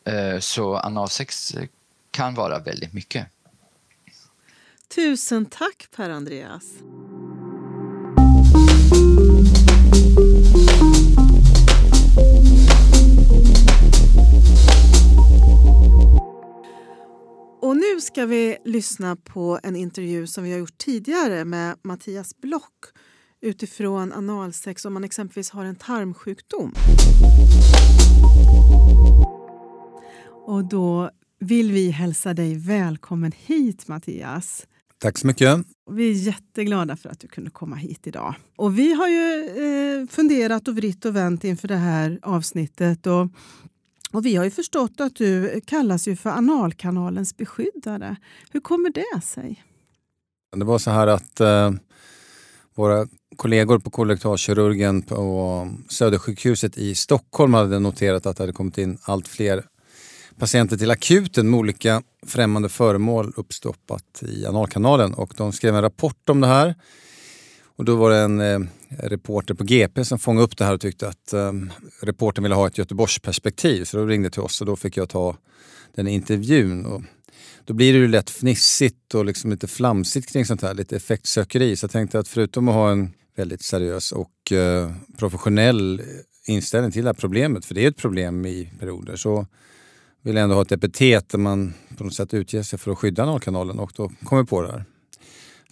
Eh, 0.04 0.38
så 0.38 0.76
analsex 0.76 1.56
kan 2.10 2.34
vara 2.34 2.58
väldigt 2.58 2.92
mycket. 2.92 3.26
Tusen 4.94 5.46
tack 5.46 5.88
Per-Andreas. 5.96 6.64
Och 17.60 17.76
nu 17.76 18.00
ska 18.00 18.26
vi 18.26 18.56
lyssna 18.64 19.16
på 19.16 19.60
en 19.62 19.76
intervju 19.76 20.26
som 20.26 20.44
vi 20.44 20.52
har 20.52 20.58
gjort 20.58 20.78
tidigare 20.78 21.44
med 21.44 21.76
Mattias 21.82 22.40
Block 22.40 22.84
utifrån 23.40 24.12
analsex 24.12 24.84
om 24.84 24.94
man 24.94 25.04
exempelvis 25.04 25.50
har 25.50 25.64
en 25.64 25.76
tarmsjukdom. 25.76 26.74
Och 30.46 30.64
då 30.64 31.10
vill 31.38 31.72
vi 31.72 31.90
hälsa 31.90 32.34
dig 32.34 32.54
välkommen 32.54 33.32
hit 33.36 33.88
Mattias. 33.88 34.66
Tack 35.00 35.18
så 35.18 35.26
mycket. 35.26 35.58
Vi 35.90 36.10
är 36.10 36.14
jätteglada 36.14 36.96
för 36.96 37.08
att 37.08 37.20
du 37.20 37.28
kunde 37.28 37.50
komma 37.50 37.76
hit 37.76 38.06
idag. 38.06 38.34
Och 38.56 38.78
vi 38.78 38.92
har 38.92 39.08
ju 39.08 39.46
eh, 40.02 40.06
funderat 40.06 40.68
och 40.68 40.76
vritt 40.76 41.04
och 41.04 41.16
vänt 41.16 41.44
inför 41.44 41.68
det 41.68 41.76
här 41.76 42.18
avsnittet. 42.22 43.06
Och, 43.06 43.28
och 44.12 44.26
vi 44.26 44.36
har 44.36 44.44
ju 44.44 44.50
förstått 44.50 45.00
att 45.00 45.16
du 45.16 45.60
kallas 45.66 46.08
ju 46.08 46.16
för 46.16 46.30
analkanalens 46.30 47.36
beskyddare. 47.36 48.16
Hur 48.50 48.60
kommer 48.60 48.90
det 48.90 49.22
sig? 49.24 49.64
Det 50.56 50.64
var 50.64 50.78
så 50.78 50.90
här 50.90 51.06
att 51.06 51.40
eh, 51.40 51.70
våra 52.74 53.06
kollegor 53.36 53.78
på 53.78 53.90
kolorektalkirurgen 53.90 55.02
på 55.02 55.68
Södersjukhuset 55.88 56.78
i 56.78 56.94
Stockholm 56.94 57.54
hade 57.54 57.78
noterat 57.78 58.26
att 58.26 58.36
det 58.36 58.42
hade 58.42 58.52
kommit 58.52 58.78
in 58.78 58.98
allt 59.02 59.28
fler 59.28 59.64
patienter 60.40 60.76
till 60.76 60.90
akuten 60.90 61.50
med 61.50 61.58
olika 61.58 62.02
främmande 62.26 62.68
föremål 62.68 63.32
uppstoppat 63.36 64.22
i 64.22 64.46
analkanalen 64.46 65.14
och 65.14 65.34
de 65.36 65.52
skrev 65.52 65.74
en 65.74 65.82
rapport 65.82 66.28
om 66.28 66.40
det 66.40 66.46
här. 66.46 66.74
Och 67.76 67.84
då 67.84 67.96
var 67.96 68.10
det 68.10 68.18
en 68.18 68.40
eh, 68.40 68.60
reporter 68.88 69.54
på 69.54 69.64
GP 69.64 70.04
som 70.04 70.18
fångade 70.18 70.44
upp 70.44 70.56
det 70.56 70.64
här 70.64 70.74
och 70.74 70.80
tyckte 70.80 71.08
att 71.08 71.32
eh, 71.32 71.52
reportern 72.02 72.42
ville 72.42 72.54
ha 72.54 72.66
ett 72.66 72.78
Göteborgsperspektiv 72.78 73.84
så 73.84 73.96
då 73.96 74.06
ringde 74.06 74.30
till 74.30 74.42
oss 74.42 74.60
och 74.60 74.66
då 74.66 74.76
fick 74.76 74.96
jag 74.96 75.08
ta 75.08 75.36
den 75.94 76.08
intervjun. 76.08 76.86
Och 76.86 77.02
då 77.64 77.74
blir 77.74 77.92
det 77.92 77.98
ju 77.98 78.08
lätt 78.08 78.30
fnissigt 78.30 79.14
och 79.14 79.24
liksom 79.24 79.50
lite 79.50 79.68
flamsigt 79.68 80.32
kring 80.32 80.46
sånt 80.46 80.62
här, 80.62 80.74
lite 80.74 80.96
effektsökeri. 80.96 81.76
Så 81.76 81.84
jag 81.84 81.90
tänkte 81.90 82.18
att 82.18 82.28
förutom 82.28 82.68
att 82.68 82.74
ha 82.74 82.90
en 82.90 83.12
väldigt 83.36 83.62
seriös 83.62 84.12
och 84.12 84.52
eh, 84.52 84.92
professionell 85.18 86.00
eh, 86.00 86.06
inställning 86.54 86.92
till 86.92 87.02
det 87.02 87.08
här 87.08 87.14
problemet, 87.14 87.64
för 87.64 87.74
det 87.74 87.84
är 87.84 87.88
ett 87.88 87.96
problem 87.96 88.46
i 88.46 88.72
perioder, 88.78 89.16
så 89.16 89.46
vill 90.22 90.36
ändå 90.36 90.54
ha 90.54 90.62
ett 90.62 90.72
epitet 90.72 91.28
där 91.28 91.38
man 91.38 91.74
på 91.96 92.04
något 92.04 92.14
sätt 92.14 92.34
utger 92.34 92.62
sig 92.62 92.78
för 92.78 92.92
att 92.92 92.98
skydda 92.98 93.22
analkanalen 93.22 93.78
och 93.78 93.92
då 93.96 94.12
kom 94.24 94.38
vi 94.38 94.44
på 94.44 94.62
det 94.62 94.72
här. 94.72 94.84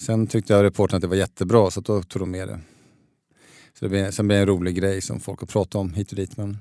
Sen 0.00 0.26
tyckte 0.26 0.52
jag 0.52 0.62
reportern 0.62 0.96
att 0.96 1.00
det 1.02 1.08
var 1.08 1.16
jättebra 1.16 1.70
så 1.70 1.80
då 1.80 2.02
tog 2.02 2.22
de 2.22 2.30
med 2.30 2.48
det. 2.48 2.60
Så 3.78 3.84
det 3.84 3.88
blev, 3.88 4.10
sen 4.10 4.26
blev 4.28 4.36
det 4.36 4.42
en 4.42 4.46
rolig 4.48 4.74
grej 4.76 5.00
som 5.00 5.20
folk 5.20 5.40
har 5.40 5.46
pratat 5.46 5.74
om 5.74 5.94
hit 5.94 6.10
och 6.10 6.16
dit. 6.16 6.36
Men 6.36 6.58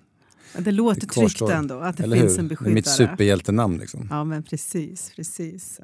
det 0.58 0.72
låter 0.72 1.02
det 1.02 1.08
tryggt 1.08 1.42
ändå 1.42 1.80
att 1.80 1.98
det 1.98 2.04
Eller 2.04 2.18
finns 2.18 2.34
hur? 2.34 2.40
en 2.40 2.48
beskyddare. 2.48 2.74
Mitt 2.74 2.88
superhjältenamn. 2.88 3.78
Liksom. 3.78 4.08
Ja 4.10 4.24
men 4.24 4.44
precis, 4.44 5.12
precis. 5.16 5.80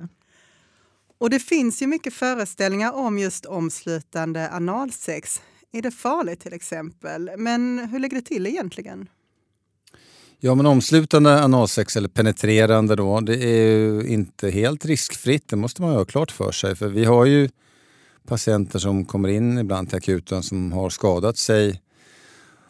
Och 1.17 1.29
det 1.29 1.39
finns 1.39 1.81
ju 1.81 1.87
mycket 1.87 2.13
föreställningar 2.13 2.91
om 2.91 3.19
just 3.19 3.45
omslutande 3.45 4.49
analsex. 4.51 5.41
Är 5.71 5.81
det 5.81 5.91
farligt 5.91 6.39
till 6.39 6.53
exempel? 6.53 7.31
Men 7.37 7.79
hur 7.91 7.99
ligger 7.99 8.15
det 8.15 8.25
till 8.25 8.47
egentligen? 8.47 9.07
Ja, 10.45 10.55
men 10.55 10.65
omslutande 10.65 11.43
analsex 11.43 11.97
eller 11.97 12.09
penetrerande 12.09 12.95
då, 12.95 13.19
det 13.19 13.43
är 13.43 13.67
ju 13.67 14.07
inte 14.07 14.49
helt 14.49 14.85
riskfritt. 14.85 15.47
Det 15.47 15.55
måste 15.55 15.81
man 15.81 15.95
ha 15.95 16.05
klart 16.05 16.31
för 16.31 16.51
sig. 16.51 16.75
För 16.75 16.87
vi 16.87 17.05
har 17.05 17.25
ju 17.25 17.49
patienter 18.27 18.79
som 18.79 19.05
kommer 19.05 19.29
in 19.29 19.57
ibland 19.57 19.89
till 19.89 19.97
akuten 19.97 20.43
som 20.43 20.71
har 20.71 20.89
skadat 20.89 21.37
sig 21.37 21.81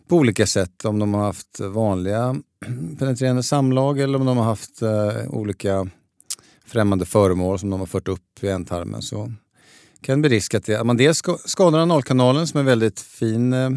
på 0.07 0.15
olika 0.15 0.47
sätt. 0.47 0.85
Om 0.85 0.99
de 0.99 1.13
har 1.13 1.21
haft 1.21 1.59
vanliga 1.59 2.35
penetrerande 2.99 3.43
samlag 3.43 3.99
eller 3.99 4.19
om 4.19 4.25
de 4.25 4.37
har 4.37 4.45
haft 4.45 4.81
eh, 4.81 5.29
olika 5.29 5.87
främmande 6.65 7.05
föremål 7.05 7.59
som 7.59 7.69
de 7.69 7.79
har 7.79 7.87
fört 7.87 8.07
upp 8.07 8.43
i 8.43 8.47
ändtarmen 8.47 9.01
så 9.01 9.31
kan 10.01 10.21
det 10.21 10.29
bli 10.29 10.37
risk 10.37 10.53
att, 10.53 10.65
det, 10.65 10.75
att 10.75 10.85
man 10.85 10.97
dels 10.97 11.21
skadar 11.45 11.79
analkanalen 11.79 12.47
som 12.47 12.57
är 12.57 12.61
en 12.61 12.65
väldigt 12.65 12.99
fin 12.99 13.53
eh, 13.53 13.69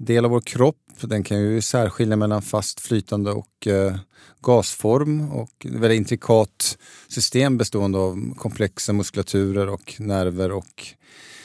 del 0.00 0.24
av 0.24 0.30
vår 0.30 0.40
kropp. 0.40 0.76
Den 1.00 1.24
kan 1.24 1.40
ju 1.40 1.60
särskilja 1.60 2.16
mellan 2.16 2.42
fast 2.42 2.80
flytande 2.80 3.30
och 3.30 3.66
eh, 3.66 3.96
gasform 4.42 5.30
och 5.30 5.66
ett 5.66 5.70
väldigt 5.70 5.98
intrikat 5.98 6.78
system 7.08 7.58
bestående 7.58 7.98
av 7.98 8.34
komplexa 8.34 8.92
muskulaturer 8.92 9.68
och 9.68 9.94
nerver 9.98 10.52
och 10.52 10.86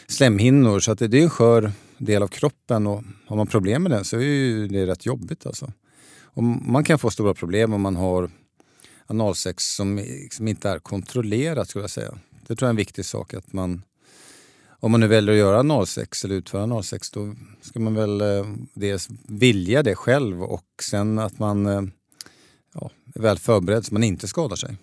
slemhinnor. 0.07 0.79
Så 0.79 0.91
att 0.91 0.99
det, 0.99 1.07
det 1.07 1.19
är 1.19 1.23
en 1.23 1.29
skör 1.29 1.71
del 1.97 2.23
av 2.23 2.27
kroppen 2.27 2.87
och 2.87 3.03
har 3.27 3.35
man 3.35 3.47
problem 3.47 3.83
med 3.83 3.91
den 3.91 4.05
så 4.05 4.17
är 4.17 4.67
det 4.67 4.87
rätt 4.87 5.05
jobbigt. 5.05 5.45
Alltså. 5.45 5.71
Och 6.23 6.43
man 6.43 6.83
kan 6.83 6.99
få 6.99 7.09
stora 7.09 7.33
problem 7.33 7.73
om 7.73 7.81
man 7.81 7.95
har 7.95 8.29
analsex 9.07 9.75
som, 9.75 10.05
som 10.31 10.47
inte 10.47 10.69
är 10.69 10.79
kontrollerat 10.79 11.69
skulle 11.69 11.83
jag 11.83 11.91
säga. 11.91 12.17
Det 12.47 12.55
tror 12.55 12.61
jag 12.61 12.67
är 12.67 12.69
en 12.69 12.75
viktig 12.75 13.05
sak 13.05 13.33
att 13.33 13.53
man 13.53 13.81
om 14.85 14.91
man 14.91 14.99
nu 14.99 15.07
väljer 15.07 15.33
att 15.33 15.39
göra 15.39 15.59
analsex 15.59 16.25
eller 16.25 16.35
utföra 16.35 16.63
analsex 16.63 17.11
då 17.11 17.35
ska 17.61 17.79
man 17.79 17.95
väl 17.95 18.21
eh, 18.21 18.45
dels 18.73 19.09
vilja 19.27 19.83
det 19.83 19.95
själv 19.95 20.43
och 20.43 20.65
sen 20.81 21.19
att 21.19 21.39
man 21.39 21.65
eh, 21.65 21.81
ja, 22.73 22.91
är 23.15 23.21
väl 23.21 23.37
förberedd 23.37 23.85
så 23.85 23.93
man 23.93 24.03
inte 24.03 24.27
skadar 24.27 24.55
sig. 24.55 24.77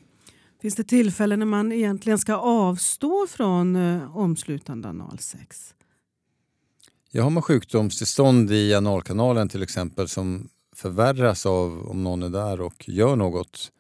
Finns 0.63 0.75
det 0.75 0.85
tillfällen 0.85 1.39
när 1.39 1.47
man 1.47 1.73
egentligen 1.73 2.19
ska 2.19 2.35
avstå 2.35 3.27
från 3.31 3.77
eh, 3.77 4.17
omslutande 4.17 4.89
analsex? 4.89 5.75
Jag 7.11 7.23
har 7.23 7.31
man 7.31 7.43
sjukdomstillstånd 7.43 8.51
i 8.51 8.75
analkanalen 8.75 9.49
till 9.49 9.63
exempel 9.63 10.09
som 10.09 10.49
förvärras 10.77 11.47
av 11.47 11.91
om 11.91 12.05
någon 12.05 12.23
är 12.23 12.31
där 12.31 12.61
och 12.61 12.89
gör 12.89 13.17
något 13.17 13.73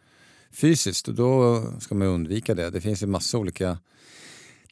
fysiskt, 0.52 1.06
då 1.06 1.62
ska 1.80 1.94
man 1.94 2.08
undvika 2.08 2.54
det. 2.54 2.70
Det 2.70 2.80
finns 2.80 3.02
ju 3.02 3.06
massa 3.06 3.38
olika 3.38 3.78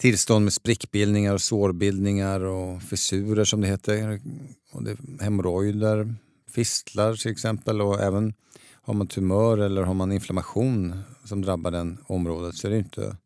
tillstånd 0.00 0.44
med 0.44 0.52
sprickbildningar 0.52 1.34
och 1.34 1.40
sårbildningar 1.40 2.40
och 2.40 2.82
fissurer 2.82 3.44
som 3.44 3.60
det 3.60 3.66
heter. 3.66 4.20
Och 4.72 4.82
det 4.82 4.96
hemorrojder, 5.20 6.14
fistlar 6.50 7.14
till 7.14 7.30
exempel 7.30 7.80
och 7.80 8.00
även 8.00 8.34
har 8.82 8.94
man 8.94 9.06
tumör 9.06 9.58
eller 9.58 9.82
har 9.82 9.94
man 9.94 10.12
inflammation 10.12 11.02
som 11.24 11.42
drabbar 11.42 11.70
det 11.70 11.96
området 12.06 12.54
så 12.54 12.66
är 12.66 12.70
det 12.70 12.78
inte, 12.78 13.16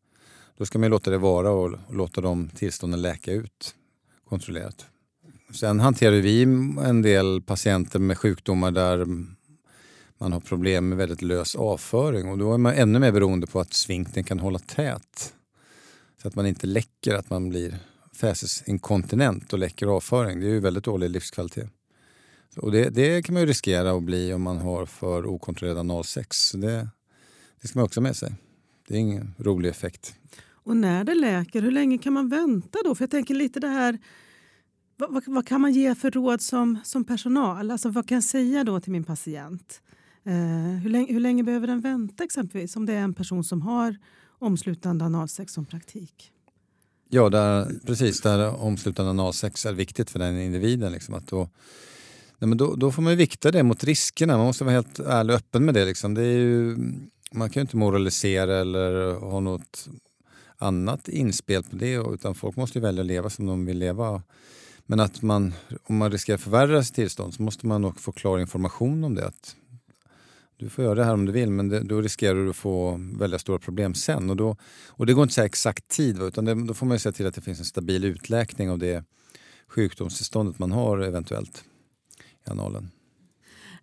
då 0.57 0.65
ska 0.65 0.79
man 0.79 0.89
låta 0.89 1.11
det 1.11 1.17
vara 1.17 1.51
och 1.51 1.71
låta 1.91 2.21
de 2.21 2.49
tillstånden 2.49 3.01
läka 3.01 3.31
ut 3.31 3.75
kontrollerat. 4.29 4.85
Sen 5.53 5.79
hanterar 5.79 6.15
vi 6.15 6.41
en 6.83 7.01
del 7.01 7.41
patienter 7.41 7.99
med 7.99 8.17
sjukdomar 8.17 8.71
där 8.71 9.05
man 10.17 10.33
har 10.33 10.39
problem 10.39 10.89
med 10.89 10.97
väldigt 10.97 11.21
lös 11.21 11.55
avföring 11.55 12.29
och 12.29 12.37
då 12.37 12.53
är 12.53 12.57
man 12.57 12.73
ännu 12.73 12.99
mer 12.99 13.11
beroende 13.11 13.47
på 13.47 13.59
att 13.59 13.73
svinkten 13.73 14.23
kan 14.23 14.39
hålla 14.39 14.59
tät. 14.59 15.34
Så 16.25 16.29
att 16.29 16.35
man 16.35 16.45
inte 16.45 16.67
läcker, 16.67 17.15
att 17.15 17.29
man 17.29 17.49
blir 17.49 17.75
fäsesinkontinent 18.13 19.53
och 19.53 19.59
läcker 19.59 19.87
avföring. 19.87 20.39
Det 20.39 20.45
är 20.45 20.49
ju 20.49 20.59
väldigt 20.59 20.83
dålig 20.83 21.09
livskvalitet. 21.09 21.69
Och 22.57 22.71
det, 22.71 22.89
det, 22.89 23.25
kan 23.25 23.33
man 23.33 23.41
ju 23.41 23.47
riskera 23.47 23.91
att 23.91 24.03
bli 24.03 24.33
om 24.33 24.41
man 24.41 24.57
har 24.57 24.85
för 24.85 25.25
okontrollerad 25.25 25.77
analsex. 25.77 26.51
Det, 26.51 26.89
det 27.61 27.67
ska 27.67 27.79
man 27.79 27.85
också 27.85 27.99
ha 27.99 28.03
med 28.03 28.15
sig. 28.15 28.33
Det 28.87 28.93
är 28.93 28.97
ingen 28.97 29.33
rolig 29.37 29.69
effekt. 29.69 30.15
Och 30.47 30.77
när 30.77 31.03
det 31.03 31.15
läker, 31.15 31.61
hur 31.61 31.71
länge 31.71 31.97
kan 31.97 32.13
man 32.13 32.29
vänta 32.29 32.79
då? 32.85 32.95
För 32.95 33.03
jag 33.03 33.11
tänker 33.11 33.35
lite 33.35 33.59
det 33.59 33.67
här 33.67 33.99
vad, 34.97 35.13
vad, 35.13 35.23
vad, 35.27 35.47
kan 35.47 35.61
man 35.61 35.73
ge 35.73 35.95
för 35.95 36.11
råd 36.11 36.41
som, 36.41 36.79
som 36.83 37.03
personal? 37.03 37.71
Alltså, 37.71 37.89
vad 37.89 38.07
kan 38.07 38.15
jag 38.15 38.23
säga 38.23 38.63
då 38.63 38.79
till 38.79 38.91
min 38.91 39.03
patient? 39.03 39.81
Eh, 40.23 40.81
hur, 40.83 40.89
länge, 40.89 41.13
hur 41.13 41.19
länge 41.19 41.43
behöver 41.43 41.67
den 41.67 41.81
vänta 41.81 42.23
exempelvis 42.23 42.75
om 42.75 42.85
det 42.85 42.93
är 42.93 43.01
en 43.01 43.13
person 43.13 43.43
som 43.43 43.61
har 43.61 43.97
omslutande 44.39 45.05
analsex 45.05 45.53
som 45.53 45.65
praktik? 45.65 46.31
Ja, 47.09 47.29
där, 47.29 47.71
precis. 47.85 48.21
Där 48.21 48.63
omslutande 48.63 49.09
analsex 49.09 49.65
är 49.65 49.73
viktigt 49.73 50.09
för 50.09 50.19
den 50.19 50.39
individen. 50.39 50.91
Liksom, 50.91 51.13
att 51.13 51.27
då, 51.27 51.49
nej, 52.37 52.47
men 52.47 52.57
då, 52.57 52.75
då 52.75 52.91
får 52.91 53.01
man 53.01 53.17
vikta 53.17 53.51
det 53.51 53.63
mot 53.63 53.83
riskerna. 53.83 54.37
Man 54.37 54.45
måste 54.45 54.63
vara 54.63 54.73
helt 54.73 54.99
ärlig 54.99 55.33
och 55.33 55.39
öppen 55.39 55.65
med 55.65 55.73
det. 55.73 55.85
Liksom. 55.85 56.13
det 56.13 56.21
är 56.21 56.37
ju, 56.37 56.77
man 57.31 57.49
kan 57.49 57.53
ju 57.53 57.61
inte 57.61 57.77
moralisera 57.77 58.57
eller 58.57 59.13
ha 59.13 59.39
något 59.39 59.87
annat 60.57 61.07
inspel 61.07 61.63
på 61.63 61.75
det 61.75 61.93
utan 61.93 62.35
folk 62.35 62.55
måste 62.55 62.79
ju 62.79 62.83
välja 62.83 63.01
att 63.01 63.07
leva 63.07 63.29
som 63.29 63.45
de 63.45 63.65
vill 63.65 63.77
leva. 63.77 64.21
Men 64.85 64.99
att 64.99 65.21
man, 65.21 65.53
om 65.83 65.97
man 65.97 66.11
riskerar 66.11 66.35
att 66.35 66.41
förvärra 66.41 66.83
sitt 66.83 66.95
tillstånd 66.95 67.33
så 67.33 67.43
måste 67.43 67.67
man 67.67 67.81
nog 67.81 67.99
få 67.99 68.11
klar 68.11 68.39
information 68.39 69.03
om 69.03 69.15
det. 69.15 69.27
Att 69.27 69.55
du 70.57 70.69
får 70.69 70.83
göra 70.83 70.95
det 70.95 71.03
här 71.03 71.13
om 71.13 71.25
du 71.25 71.31
vill 71.31 71.51
men 71.51 71.69
det, 71.69 71.79
då 71.79 72.01
riskerar 72.01 72.35
du 72.35 72.49
att 72.49 72.55
få 72.55 72.99
väldigt 73.19 73.41
stora 73.41 73.59
problem 73.59 73.93
sen. 73.93 74.29
Och, 74.29 74.35
då, 74.35 74.57
och 74.87 75.05
det 75.05 75.13
går 75.13 75.23
inte 75.23 75.31
att 75.31 75.33
säga 75.33 75.45
exakt 75.45 75.87
tid 75.87 76.21
utan 76.21 76.45
det, 76.45 76.67
då 76.67 76.73
får 76.73 76.85
man 76.85 76.99
se 76.99 77.11
till 77.11 77.27
att 77.27 77.35
det 77.35 77.41
finns 77.41 77.59
en 77.59 77.65
stabil 77.65 78.05
utläkning 78.05 78.69
av 78.69 78.79
det 78.79 79.03
sjukdomstillståndet 79.67 80.59
man 80.59 80.71
har 80.71 80.99
eventuellt 80.99 81.63
i 82.47 82.49
analen. 82.49 82.91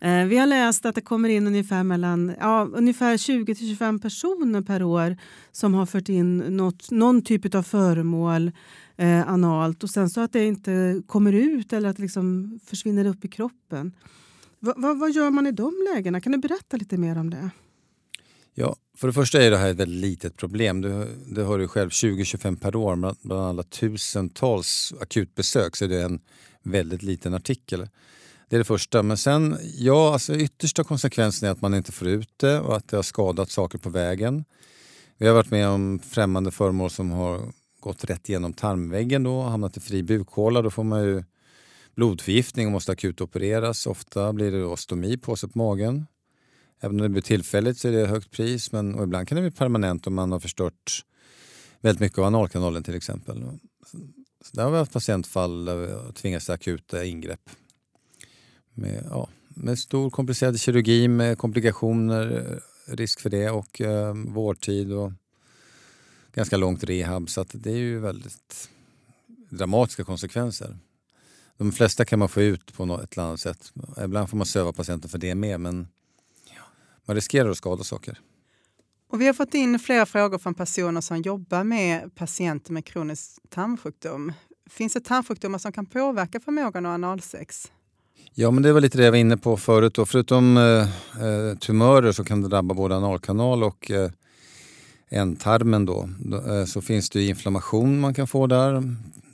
Eh, 0.01 0.25
vi 0.25 0.37
har 0.37 0.47
läst 0.47 0.87
att 0.87 0.95
det 0.95 1.01
kommer 1.01 1.29
in 1.29 1.47
ungefär, 1.47 1.83
mellan, 1.83 2.35
ja, 2.41 2.69
ungefär 2.73 3.17
20 3.17 3.55
25 3.55 4.01
personer 4.01 4.63
per 4.63 4.83
år 4.83 5.17
som 5.53 5.75
har 5.75 5.87
fört 5.87 6.09
in 6.09 6.39
något, 6.39 6.91
någon 6.91 7.23
typ 7.23 7.55
av 7.55 7.63
föremål 7.63 8.53
eh, 8.97 9.29
analt 9.29 9.83
och 9.83 9.91
sen 9.91 10.11
så 10.11 10.21
att 10.21 10.33
det 10.33 10.45
inte 10.45 11.03
kommer 11.07 11.33
ut 11.33 11.73
eller 11.73 11.89
att 11.89 11.97
det 11.97 12.03
liksom 12.03 12.59
försvinner 12.67 13.05
upp 13.05 13.25
i 13.25 13.29
kroppen. 13.29 13.93
Va, 14.65 14.75
va, 14.77 14.95
vad 14.95 15.13
gör 15.13 15.31
man 15.31 15.47
i 15.47 15.53
de 15.53 15.89
lägena? 15.95 16.21
Kan 16.21 16.33
du 16.33 16.39
berätta 16.39 16.77
lite 16.77 16.97
mer 16.97 17.19
om 17.19 17.31
det? 17.31 17.51
Ja, 18.55 18.77
för 18.97 19.07
det 19.07 19.13
första 19.13 19.43
är 19.43 19.51
det 19.51 19.57
här 19.57 19.71
ett 19.71 19.77
väldigt 19.77 20.01
litet 20.01 20.37
problem. 20.37 20.81
Du, 20.81 21.09
det 21.27 21.45
hör 21.45 21.59
du 21.59 21.69
själv 21.69 21.91
20-25 21.91 22.61
per 22.61 22.77
år 22.77 22.97
bland, 22.97 23.17
bland 23.23 23.43
alla 23.43 23.63
tusentals 23.63 24.95
akutbesök 25.01 25.77
så 25.77 25.85
är 25.85 25.89
det 25.89 26.03
en 26.03 26.21
väldigt 26.63 27.03
liten 27.03 27.35
artikel. 27.35 27.89
Det 28.49 28.57
är 28.57 28.59
det 28.59 28.65
första. 28.65 29.03
Men 29.03 29.17
sen, 29.17 29.57
ja, 29.79 30.13
alltså 30.13 30.35
yttersta 30.37 30.85
konsekvensen 30.85 31.49
är 31.49 31.53
att 31.53 31.61
man 31.61 31.75
inte 31.75 31.93
får 31.93 32.09
ut 32.09 32.39
det 32.39 32.61
och 32.61 32.77
att 32.77 32.89
det 32.89 32.97
har 32.97 33.03
skadat 33.03 33.51
saker 33.51 33.79
på 33.79 33.91
vägen. 33.91 34.45
Vi 35.19 35.27
har 35.27 35.35
varit 35.35 35.51
med 35.51 35.69
om 35.69 35.99
främmande 35.99 36.51
föremål 36.51 36.91
som 36.91 37.11
har 37.11 37.53
gått 37.81 38.05
rätt 38.05 38.29
igenom 38.29 38.53
tarmväggen 38.53 39.23
då, 39.23 39.43
hamnat 39.43 39.77
i 39.77 39.81
fri 39.81 40.03
bukhåla. 40.03 40.63
Då 40.63 40.71
får 40.71 40.85
man 40.85 41.03
ju 41.05 41.25
blodförgiftning 41.95 42.67
och 42.67 42.73
måste 42.73 42.93
akut 42.93 43.21
opereras. 43.21 43.87
Ofta 43.87 44.33
blir 44.33 44.53
det 44.53 44.77
stomi 44.77 45.17
på 45.17 45.37
sig 45.37 45.49
på 45.49 45.59
magen. 45.59 46.07
Även 46.81 46.97
om 46.97 47.03
det 47.03 47.09
blir 47.09 47.23
tillfälligt 47.23 47.79
så 47.79 47.89
är 47.89 47.93
det 47.93 48.07
högt 48.07 48.31
pris 48.31 48.73
men 48.73 48.95
och 48.95 49.05
ibland 49.05 49.29
kan 49.29 49.37
det 49.37 49.43
bli 49.43 49.51
permanent 49.51 50.07
om 50.07 50.15
man 50.15 50.33
har 50.33 50.41
förstört 50.41 51.05
väldigt 51.81 52.01
mycket 52.01 52.19
av 52.19 52.25
analkanalen 52.25 52.83
till 52.83 52.95
exempel. 52.95 53.45
Så 54.45 54.57
där 54.57 54.65
har 54.65 54.71
vi 54.71 54.77
haft 54.77 54.93
patientfall 54.93 55.65
där 55.65 55.77
vi 55.77 55.93
har 55.93 56.13
tvingats 56.13 56.45
till 56.45 56.55
akuta 56.55 57.05
ingrepp. 57.05 57.51
Med, 58.75 59.07
ja, 59.11 59.29
med 59.49 59.79
stor 59.79 60.11
komplicerad 60.11 60.61
kirurgi 60.61 61.09
med 61.09 61.39
komplikationer, 61.39 62.61
risk 62.87 63.21
för 63.21 63.31
det 63.31 63.51
och 63.51 63.81
eh, 63.81 64.15
vårdtid 64.15 64.93
och 64.93 65.13
ganska 66.35 66.57
långt 66.57 66.85
rehab. 66.85 67.31
Så 67.31 67.45
det 67.53 67.71
är 67.71 67.77
ju 67.77 67.99
väldigt 67.99 68.71
dramatiska 69.51 70.05
konsekvenser. 70.05 70.77
De 71.59 71.73
flesta 71.73 72.05
kan 72.05 72.19
man 72.19 72.29
få 72.29 72.43
ut 72.43 72.77
på 72.77 73.01
ett 73.03 73.13
eller 73.13 73.27
annat 73.27 73.41
sätt. 73.41 73.73
Ibland 74.05 74.31
får 74.31 74.37
man 74.37 74.47
söva 74.47 74.73
patienten 74.73 75.11
för 75.11 75.19
det 75.19 75.35
med 75.35 75.61
men 75.61 75.89
man 77.07 77.17
riskerar 77.17 77.51
att 77.51 77.57
skada 77.57 77.85
saker. 77.85 78.19
Och 79.11 79.21
vi 79.21 79.27
har 79.27 79.33
fått 79.33 79.55
in 79.55 79.79
flera 79.79 80.07
frågor 80.07 80.39
från 80.39 80.55
personer 80.55 81.01
som 81.01 81.23
jobbar 81.23 81.65
med 81.65 82.15
patienter 82.15 82.73
med 82.73 82.85
kronisk 82.85 83.39
tarmsjukdom. 83.49 84.33
Finns 84.71 84.93
det 84.93 85.01
tarmsjukdomar 85.01 85.59
som 85.59 85.73
kan 85.73 85.87
påverka 85.87 86.41
förmågan 86.41 86.87
att 86.87 86.95
analsex? 86.95 87.73
Ja, 88.35 88.51
men 88.51 88.63
det 88.63 88.73
var 88.73 88.81
lite 88.81 88.99
det 88.99 89.05
jag 89.05 89.13
var 89.13 89.19
inne 89.19 89.37
på 89.37 89.57
förut. 89.57 89.95
Då. 89.95 90.07
Förutom 90.07 90.57
eh, 90.57 90.83
eh 90.83 91.59
tumörer 91.59 92.13
som 92.13 92.25
kan 92.25 92.43
drabba 92.43 92.75
både 92.75 92.97
analkanal 92.97 93.65
och 93.65 93.91
eh, 93.91 94.11
ändtarmen 95.09 95.87
då, 95.87 96.09
eh, 96.49 96.65
så 96.65 96.81
finns 96.81 97.11
det 97.11 97.23
inflammation 97.23 98.01
man 98.01 98.15
kan 98.15 98.27
få 98.27 98.47
där. 98.47 98.83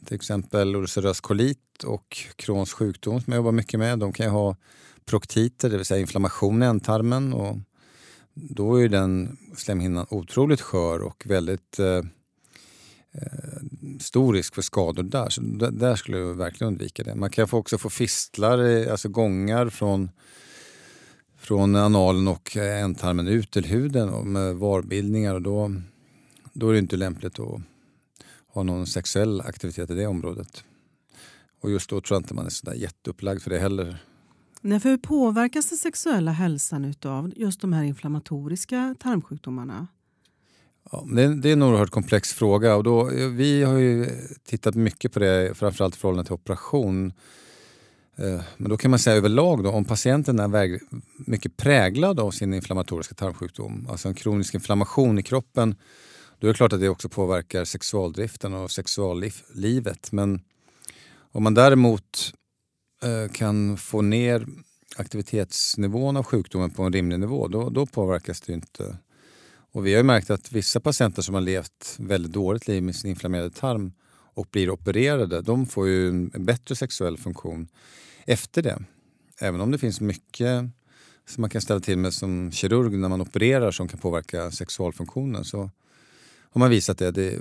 Till 0.09 0.15
exempel 0.15 0.77
ulcerös 0.77 1.21
kolit 1.21 1.85
och 1.85 2.19
Crohns 2.37 2.73
sjukdom 2.73 3.21
som 3.21 3.33
jag 3.33 3.39
jobbar 3.39 3.53
mycket 3.53 3.81
med. 3.81 3.99
De 3.99 4.13
kan 4.13 4.27
ju 4.27 4.31
ha 4.31 4.57
proktiter, 5.05 5.71
det 5.71 5.77
vill 5.77 5.87
säga 5.87 6.01
inflammation 6.01 6.63
i 6.63 6.67
ändtarmen. 6.67 7.33
Och 7.33 7.57
då 8.35 8.83
är 8.83 8.89
den 8.89 9.39
slemhinnan 9.57 10.07
otroligt 10.11 10.61
skör 10.61 11.03
och 11.03 11.25
väldigt 11.27 11.79
eh, 11.79 12.03
eh, 13.13 13.61
stor 14.01 14.35
risk 14.35 14.55
för 14.55 14.63
skador 14.63 15.03
där. 15.03 15.29
Så 15.29 15.41
där 15.71 15.97
skulle 15.97 16.19
jag 16.19 16.35
verkligen 16.35 16.73
undvika 16.73 17.03
det. 17.03 17.15
Man 17.15 17.31
kan 17.31 17.49
också 17.51 17.79
få 17.79 17.91
fistlar, 17.91 18.87
alltså 18.91 19.09
gångar 19.09 19.69
från, 19.69 20.11
från 21.39 21.77
analen 21.77 22.29
och 22.29 22.57
ändtarmen 22.57 23.29
ut 23.29 23.51
till 23.51 23.65
huden 23.65 24.33
med 24.33 24.57
varbildningar. 24.57 25.35
Och 25.35 25.43
då, 25.43 25.75
då 26.53 26.69
är 26.69 26.73
det 26.73 26.79
inte 26.79 26.97
lämpligt 26.97 27.39
att 27.39 27.61
ha 28.59 28.63
någon 28.63 28.87
sexuell 28.87 29.41
aktivitet 29.41 29.91
i 29.91 29.95
det 29.95 30.07
området. 30.07 30.65
Och 31.61 31.71
just 31.71 31.91
då 31.91 32.01
tror 32.01 32.17
jag 32.17 32.23
inte 32.23 32.35
man 32.35 32.47
är 32.47 32.51
så 32.51 32.73
jätteupplagd 32.75 33.43
för 33.43 33.51
det 33.51 33.59
heller. 33.59 33.99
Nej, 34.61 34.81
för 34.81 34.89
hur 34.89 34.97
påverkas 34.97 35.69
den 35.69 35.79
sexuella 35.79 36.33
hälsan 36.33 36.95
av 37.05 37.33
just 37.37 37.61
de 37.61 37.73
här 37.73 37.85
inflammatoriska 37.85 38.95
tarmsjukdomarna? 39.01 39.87
Ja, 40.93 41.07
det, 41.15 41.23
är, 41.23 41.29
det 41.29 41.49
är 41.49 41.53
en 41.53 41.63
oerhört 41.63 41.91
komplex 41.91 42.33
fråga. 42.33 42.77
Och 42.77 42.85
då, 42.85 43.05
vi 43.33 43.63
har 43.63 43.79
ju 43.79 44.07
tittat 44.45 44.75
mycket 44.75 45.13
på 45.13 45.19
det, 45.19 45.55
framförallt 45.55 45.97
i 45.97 45.99
förhållande 45.99 46.27
till 46.27 46.35
operation. 46.35 47.13
Eh, 48.17 48.41
men 48.57 48.71
då 48.71 48.77
kan 48.77 48.91
man 48.91 48.99
säga 48.99 49.17
överlag 49.17 49.65
då, 49.65 49.71
om 49.71 49.85
patienten 49.85 50.39
är 50.39 50.81
mycket 51.17 51.57
präglad 51.57 52.21
av 52.21 52.31
sin 52.31 52.55
inflammatoriska 52.55 53.15
tarmsjukdom, 53.15 53.87
alltså 53.91 54.09
en 54.09 54.15
kronisk 54.15 54.55
inflammation 54.55 55.19
i 55.19 55.23
kroppen, 55.23 55.75
då 56.39 56.47
är 56.47 56.53
det 56.53 56.57
klart 56.57 56.73
att 56.73 56.81
det 56.81 56.89
också 56.89 57.09
påverkar 57.09 57.65
sexualdriften 57.65 58.55
och 58.55 58.71
sexuallivet. 58.71 60.13
Men 60.13 60.41
om 61.33 61.43
man 61.43 61.55
däremot 61.55 62.33
eh, 63.03 63.33
kan 63.33 63.77
få 63.77 64.03
ner 64.03 64.47
aktivitetsnivån 64.97 66.17
av 66.17 66.25
sjukdomen 66.25 66.71
på 66.71 66.83
en 66.83 66.93
rimlig 66.93 67.21
nivå, 67.21 67.49
då, 67.49 67.71
då 67.71 67.87
påverkas 67.87 68.41
det 68.41 68.53
inte. 68.53 68.99
Och 69.73 69.87
vi 69.87 69.95
har 69.95 70.03
märkt 70.03 70.31
att 70.31 70.53
vissa 70.53 70.81
patienter 70.81 71.23
som 71.23 71.35
har 71.35 71.41
levt 71.41 71.97
väldigt 71.99 72.33
dåligt 72.33 72.69
liv 72.69 72.83
med 72.83 72.97
sin 72.97 73.11
inflammerade 73.11 73.51
tarm 73.51 73.93
och 74.11 74.47
blir 74.51 74.71
opererade, 74.71 75.43
de 75.43 75.67
får 75.67 75.89
ju 75.89 76.09
en 76.09 76.45
bättre 76.45 76.77
sexuell 76.77 77.19
funktion 77.19 77.69
efter 78.27 78.63
det. 78.63 78.85
Även 79.41 79.61
om 79.61 79.71
det 79.71 79.79
finns 79.79 80.01
mycket 80.01 80.65
som 81.27 81.41
man 81.41 81.51
kan 81.51 81.61
ställa 81.61 81.81
till 81.81 81.99
med 81.99 82.15
som 82.15 82.53
kirurg 82.53 82.99
när 82.99 83.09
man 83.09 83.21
opererar 83.21 83.71
som 83.71 83.89
kan 83.89 84.01
påverka 84.01 84.51
sexualfunktionen 84.51 85.45
så 85.45 85.71
har 86.51 86.59
man 86.59 86.71
visat 86.71 86.99
det. 86.99 87.11
det 87.11 87.41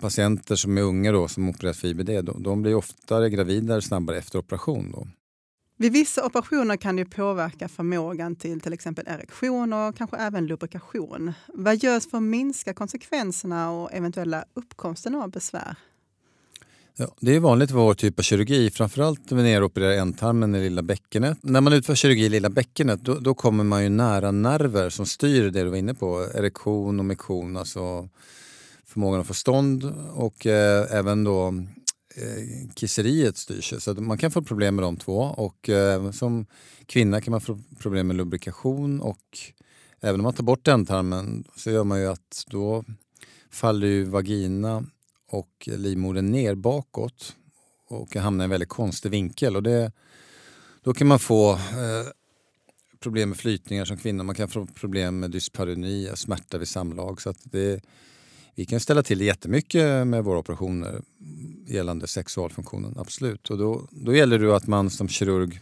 patienter 0.00 0.56
som 0.56 0.78
är 0.78 0.82
unga 0.82 1.12
då, 1.12 1.28
som 1.28 1.48
opererat 1.48 1.76
för 1.76 1.88
IBD, 1.88 2.24
de, 2.24 2.42
de 2.42 2.62
blir 2.62 2.74
oftare 2.74 3.30
gravida 3.30 3.80
snabbare 3.80 4.18
efter 4.18 4.38
operation. 4.38 4.92
Då. 4.92 5.08
Vid 5.78 5.92
vissa 5.92 6.26
operationer 6.26 6.76
kan 6.76 6.96
det 6.96 7.04
påverka 7.04 7.68
förmågan 7.68 8.36
till 8.36 8.60
till 8.60 8.72
exempel 8.72 9.04
erektion 9.08 9.72
och 9.72 9.96
kanske 9.96 10.16
även 10.16 10.46
lubrikation. 10.46 11.32
Vad 11.48 11.76
görs 11.76 12.10
för 12.10 12.16
att 12.16 12.22
minska 12.22 12.74
konsekvenserna 12.74 13.70
och 13.70 13.92
eventuella 13.92 14.44
uppkomsten 14.54 15.14
av 15.14 15.30
besvär? 15.30 15.76
Ja, 16.98 17.14
det 17.20 17.34
är 17.34 17.40
vanligt 17.40 17.70
vid 17.70 17.76
vår 17.76 17.94
typ 17.94 18.18
av 18.18 18.22
kirurgi, 18.22 18.70
framförallt 18.70 19.30
när 19.30 19.36
vi 19.38 19.42
neropererar 19.42 19.92
ändtarmen 19.92 20.54
i 20.54 20.60
lilla 20.60 20.82
bäckenet. 20.82 21.38
När 21.42 21.60
man 21.60 21.72
utför 21.72 21.94
kirurgi 21.94 22.24
i 22.24 22.28
lilla 22.28 22.50
bäckenet 22.50 23.00
då, 23.04 23.14
då, 23.14 23.34
kommer 23.34 23.64
man 23.64 23.82
ju 23.82 23.88
nära 23.88 24.30
nerver 24.30 24.90
som 24.90 25.06
styr 25.06 25.50
det 25.50 25.64
du 25.64 25.70
var 25.70 25.76
inne 25.76 25.94
på, 25.94 26.26
erektion 26.34 26.98
och 26.98 27.04
mektion, 27.04 27.56
alltså 27.56 28.08
förmågan 28.84 29.20
att 29.20 29.26
få 29.26 29.34
stånd 29.34 29.84
och 30.14 30.46
eh, 30.46 30.86
även 30.90 31.24
då 31.24 31.48
eh, 32.16 32.70
kisseriet 32.74 33.36
styrs. 33.36 33.74
Så 33.78 33.94
man 33.94 34.18
kan 34.18 34.30
få 34.30 34.42
problem 34.42 34.74
med 34.74 34.82
de 34.82 34.96
två 34.96 35.18
och 35.18 35.68
eh, 35.68 36.10
som 36.10 36.46
kvinna 36.86 37.20
kan 37.20 37.30
man 37.30 37.40
få 37.40 37.58
problem 37.78 38.06
med 38.06 38.16
lubrikation 38.16 39.00
och 39.00 39.38
även 40.00 40.20
om 40.20 40.24
man 40.24 40.34
tar 40.34 40.44
bort 40.44 40.68
ändtarmen 40.68 41.44
så 41.56 41.70
gör 41.70 41.84
man 41.84 42.00
ju 42.00 42.06
att 42.06 42.44
då 42.46 42.84
faller 43.50 43.86
ju 43.86 44.04
vagina 44.04 44.84
och 45.28 45.68
livmodern 45.76 46.32
ner 46.32 46.54
bakåt 46.54 47.36
och 47.88 48.16
hamnar 48.16 48.44
i 48.44 48.46
en 48.46 48.50
väldigt 48.50 48.68
konstig 48.68 49.10
vinkel. 49.10 49.56
Och 49.56 49.62
det, 49.62 49.92
då 50.82 50.94
kan 50.94 51.06
man 51.06 51.18
få 51.18 51.52
eh, 51.52 52.08
problem 53.00 53.28
med 53.28 53.38
flytningar 53.38 53.84
som 53.84 53.96
kvinna. 53.96 54.22
Man 54.22 54.34
kan 54.34 54.48
få 54.48 54.66
problem 54.66 55.20
med 55.20 55.30
dysparoni, 55.30 56.10
smärta 56.14 56.58
vid 56.58 56.68
samlag. 56.68 57.22
Så 57.22 57.34
det, 57.42 57.80
vi 58.54 58.64
kan 58.64 58.80
ställa 58.80 59.02
till 59.02 59.18
det 59.18 59.24
jättemycket 59.24 60.06
med 60.06 60.24
våra 60.24 60.38
operationer 60.38 61.02
gällande 61.66 62.06
sexualfunktionen, 62.06 62.94
absolut. 62.98 63.50
Och 63.50 63.58
då, 63.58 63.88
då 63.90 64.14
gäller 64.14 64.38
det 64.38 64.56
att 64.56 64.66
man 64.66 64.90
som 64.90 65.08
kirurg 65.08 65.60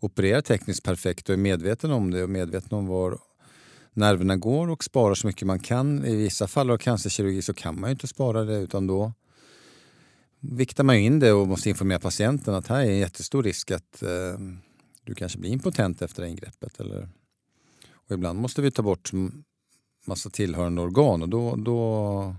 opererar 0.00 0.40
tekniskt 0.40 0.82
perfekt 0.82 1.28
och 1.28 1.32
är 1.32 1.38
medveten 1.38 1.92
om 1.92 2.10
det 2.10 2.22
och 2.22 2.30
medveten 2.30 2.78
om 2.78 2.86
var 2.86 3.18
nerverna 3.94 4.36
går 4.36 4.70
och 4.70 4.84
sparar 4.84 5.14
så 5.14 5.26
mycket 5.26 5.46
man 5.46 5.58
kan. 5.58 6.04
I 6.04 6.16
vissa 6.16 6.46
fall 6.46 6.70
av 6.70 6.78
cancerkirurgi 6.78 7.42
så 7.42 7.54
kan 7.54 7.80
man 7.80 7.90
ju 7.90 7.92
inte 7.92 8.06
spara 8.06 8.44
det 8.44 8.56
utan 8.56 8.86
då 8.86 9.12
viktar 10.40 10.84
man 10.84 10.96
in 10.96 11.18
det 11.18 11.32
och 11.32 11.48
måste 11.48 11.68
informera 11.68 11.98
patienten 11.98 12.54
att 12.54 12.66
här 12.66 12.80
är 12.80 12.90
en 12.90 12.98
jättestor 12.98 13.42
risk 13.42 13.70
att 13.70 14.02
eh, 14.02 14.38
du 15.04 15.14
kanske 15.14 15.38
blir 15.38 15.50
impotent 15.50 16.02
efter 16.02 16.24
ingreppet. 16.24 16.80
Eller, 16.80 17.08
och 17.92 18.10
ibland 18.10 18.38
måste 18.38 18.62
vi 18.62 18.70
ta 18.70 18.82
bort 18.82 19.10
massa 20.04 20.30
tillhörande 20.30 20.82
organ 20.82 21.22
och 21.22 21.28
då, 21.28 21.56
då 21.56 22.36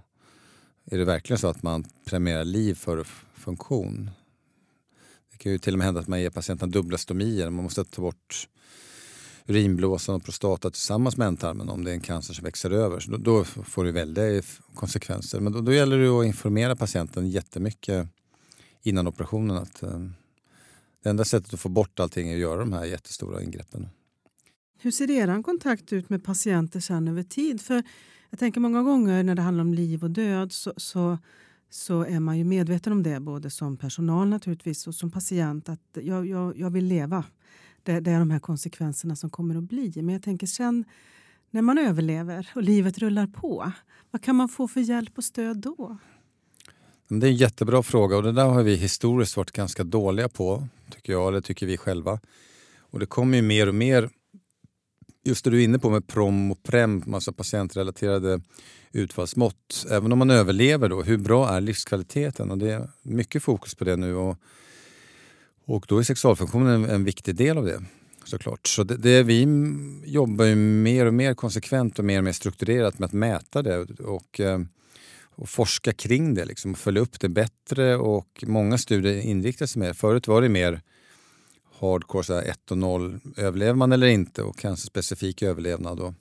är 0.86 0.98
det 0.98 1.06
verkligen 1.06 1.38
så 1.38 1.48
att 1.48 1.64
man 1.64 1.86
premierar 2.06 2.46
liv 2.46 2.74
för 2.74 3.04
funktion. 3.34 4.10
Det 5.32 5.38
kan 5.38 5.52
ju 5.52 5.58
till 5.58 5.74
och 5.74 5.78
med 5.78 5.86
hända 5.86 6.02
att 6.02 6.08
man 6.08 6.22
ger 6.22 6.30
patienten 6.30 6.72
dubbla 6.72 6.98
stomier. 6.98 7.50
Man 7.50 7.64
måste 7.64 7.86
ta 7.86 8.02
bort 8.02 8.48
urinblåsan 9.48 10.16
och 10.16 10.24
prostata 10.24 10.70
tillsammans 10.70 11.18
med 11.18 11.28
ändtarmen 11.28 11.70
om 11.70 11.84
det 11.84 11.92
är 11.92 11.96
en 11.96 12.02
cancer 12.02 12.34
som 12.34 12.44
växer 12.44 12.72
över. 12.72 13.00
Så 13.00 13.12
då, 13.12 13.18
då 13.18 13.44
får 13.44 13.86
det 13.86 13.92
väldiga 13.92 14.42
konsekvenser. 14.74 15.40
Men 15.40 15.54
då, 15.54 15.62
då, 15.62 15.74
gäller 15.74 15.98
det 15.98 16.10
att 16.10 16.26
informera 16.26 16.76
patienten 16.76 17.30
jättemycket 17.30 18.08
innan 18.84 19.08
operationen 19.08 19.58
att 19.58 19.84
eh, 19.84 20.00
det 21.04 21.10
enda 21.10 21.26
sättet 21.26 21.54
att 21.54 21.60
få 21.60 21.70
bort 21.70 22.00
allting 22.00 22.30
är 22.30 22.34
att 22.34 22.40
göra 22.40 22.60
de 22.60 22.74
här 22.74 22.86
jättestora 22.86 23.44
ingreppen. 23.44 23.88
Hur 24.80 24.92
ser 24.92 25.12
er 25.12 25.44
kontakt 25.44 25.94
ut 25.94 26.10
med 26.10 26.24
patienter 26.24 26.80
sen 26.80 27.08
över 27.08 27.24
tid? 27.24 27.62
För 27.62 27.84
jag 28.30 28.40
tänker 28.40 28.60
många 28.60 28.84
gånger 28.84 29.24
när 29.24 29.36
det 29.36 29.42
handlar 29.42 29.62
om 29.62 29.74
liv 29.74 30.04
och 30.04 30.12
död 30.12 30.52
så, 30.52 30.74
så, 30.78 31.18
så 31.70 32.04
är 32.04 32.20
man 32.20 32.38
ju 32.38 32.44
medveten 32.44 32.94
om 32.94 33.04
det 33.04 33.20
både 33.20 33.50
som 33.50 33.78
personal 33.78 34.30
naturligtvis 34.30 34.88
och 34.88 34.96
som 34.96 35.12
patient 35.12 35.70
att 35.70 35.80
jag, 35.94 36.28
jag, 36.28 36.58
jag 36.58 36.70
vill 36.70 36.86
leva. 36.86 37.24
Det, 37.84 38.00
det, 38.00 38.12
är 38.12 38.20
de 38.20 38.32
här 38.32 38.40
konsekvenserna 38.40 39.16
som 39.16 39.30
kommer 39.30 39.56
att 39.56 39.64
bli. 39.64 39.92
Men 39.96 40.10
jag 40.10 40.24
tänker 40.24 40.48
sen 40.48 40.86
när 41.52 41.62
man 41.62 41.78
överlever 41.78 42.50
och 42.56 42.64
livet 42.64 42.98
rullar 42.98 43.28
på, 43.28 43.72
vad 44.12 44.22
kan 44.22 44.36
man 44.36 44.50
få 44.50 44.68
för 44.68 44.82
hjälp 44.82 45.18
och 45.18 45.24
stöd 45.24 45.58
då? 45.58 45.98
Det 47.08 47.28
är 47.28 47.32
en 47.32 47.36
jättebra 47.36 47.84
fråga 47.84 48.18
och 48.18 48.24
det 48.24 48.32
där 48.32 48.46
har 48.46 48.64
vi 48.64 48.76
historiskt 48.76 49.38
varit 49.38 49.52
ganska 49.52 49.84
dåliga 49.84 50.30
på, 50.30 50.68
tycker 50.90 51.14
jag, 51.14 51.28
eller 51.28 51.42
tycker 51.42 51.66
vi 51.68 51.78
själva. 51.78 52.20
Och 52.78 53.00
det 53.00 53.06
kommer 53.06 53.38
ju 53.38 53.42
mer 53.42 53.68
och 53.68 53.76
mer, 53.76 54.10
just 55.24 55.46
det 55.46 55.52
du 55.52 55.60
är 55.60 55.64
inne 55.64 55.80
på 55.80 55.90
med 55.90 56.08
PROM 56.08 56.52
och 56.52 56.64
PREM, 56.64 57.14
alltså 57.14 57.34
patientrelaterade 57.34 58.42
utfallsmått. 58.92 59.86
Även 59.90 60.12
om 60.12 60.20
man 60.20 60.30
överlever, 60.30 60.90
då, 60.90 61.02
hur 61.02 61.18
bra 61.18 61.50
är 61.50 61.62
livskvaliteten? 61.62 62.52
Och 62.52 62.58
det 62.58 62.72
är 62.72 62.90
mycket 63.02 63.44
fokus 63.44 63.76
på 63.76 63.84
det 63.84 63.96
nu. 63.96 64.16
Och 64.16 64.38
och 65.66 65.86
då 65.88 65.98
är 65.98 66.04
sexualfunktionen 66.04 66.86
en, 66.86 67.04
viktig 67.04 67.36
del 67.36 67.58
av 67.58 67.66
det 67.66 67.84
såklart. 68.24 68.68
Så 68.68 68.84
det, 68.84 68.98
det, 68.98 69.24
vi 69.24 69.48
jobbar 70.06 70.46
ju 70.46 70.56
mer 70.56 71.06
och 71.06 71.14
mer 71.14 71.34
konsekvent 71.34 72.00
och 72.00 72.06
mer 72.06 72.18
och 72.18 72.24
mer 72.24 72.32
strukturerat 72.32 73.00
med 73.00 73.08
att 73.08 73.14
mäta 73.14 73.62
det 73.62 73.78
och, 74.00 74.40
eh, 74.40 74.60
och 75.36 75.50
forska 75.50 75.94
kring 75.94 76.34
det 76.34 76.46
liksom, 76.46 76.72
och 76.72 76.78
följa 76.78 77.02
upp 77.02 77.20
det 77.20 77.30
bättre. 77.30 77.96
Och 77.96 78.44
många 78.48 78.78
studier 78.78 79.22
inriktar 79.22 79.66
sig 79.66 79.80
mer. 79.80 79.94
Förut 79.94 80.28
var 80.28 80.42
det 80.42 80.50
mer 80.50 80.82
hardcore, 81.80 82.24
så 82.24 82.40
1 82.40 82.72
och 82.72 82.78
0, 82.78 83.20
överlever 83.38 83.74
man 83.74 83.92
eller 83.92 84.08
inte 84.08 84.44
och 84.44 84.58
cancerspecifik 84.58 85.42
överlevnad. 85.42 86.00
Och 86.00 86.14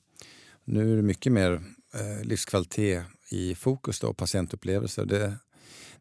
nu 0.65 0.93
är 0.93 0.97
det 0.97 1.03
mycket 1.03 1.33
mer 1.33 1.53
eh, 1.95 2.25
livskvalitet 2.25 3.03
i 3.31 3.55
fokus 3.55 4.01
då, 4.01 4.09
och 4.09 4.17
patientupplevelser. 4.17 5.05
Det, 5.05 5.35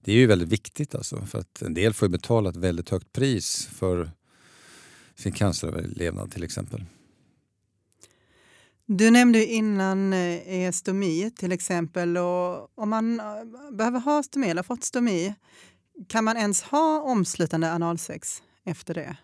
det 0.03 0.11
är 0.11 0.15
ju 0.15 0.25
väldigt 0.25 0.49
viktigt 0.49 0.95
alltså, 0.95 1.25
för 1.25 1.39
att 1.39 1.61
en 1.61 1.73
del 1.73 1.93
får 1.93 2.07
betala 2.07 2.49
ett 2.49 2.55
väldigt 2.55 2.89
högt 2.89 3.13
pris 3.13 3.69
för 3.71 4.11
sin 5.15 5.31
canceröverlevnad 5.31 6.31
till 6.31 6.43
exempel. 6.43 6.85
Du 8.85 9.11
nämnde 9.11 9.45
innan 9.45 10.13
eh, 10.13 10.71
stomi 10.71 11.31
till 11.35 11.51
exempel. 11.51 12.17
Och 12.17 12.79
om 12.79 12.89
man 12.89 13.19
eh, 13.19 13.25
behöver 13.71 13.99
ha 13.99 14.23
stomi 14.23 14.49
eller 14.49 14.63
fått 14.63 14.83
stomi, 14.83 15.33
kan 16.07 16.23
man 16.23 16.37
ens 16.37 16.63
ha 16.63 17.01
omslutande 17.01 17.71
analsex 17.73 18.41
efter 18.63 18.93
det? 18.93 19.17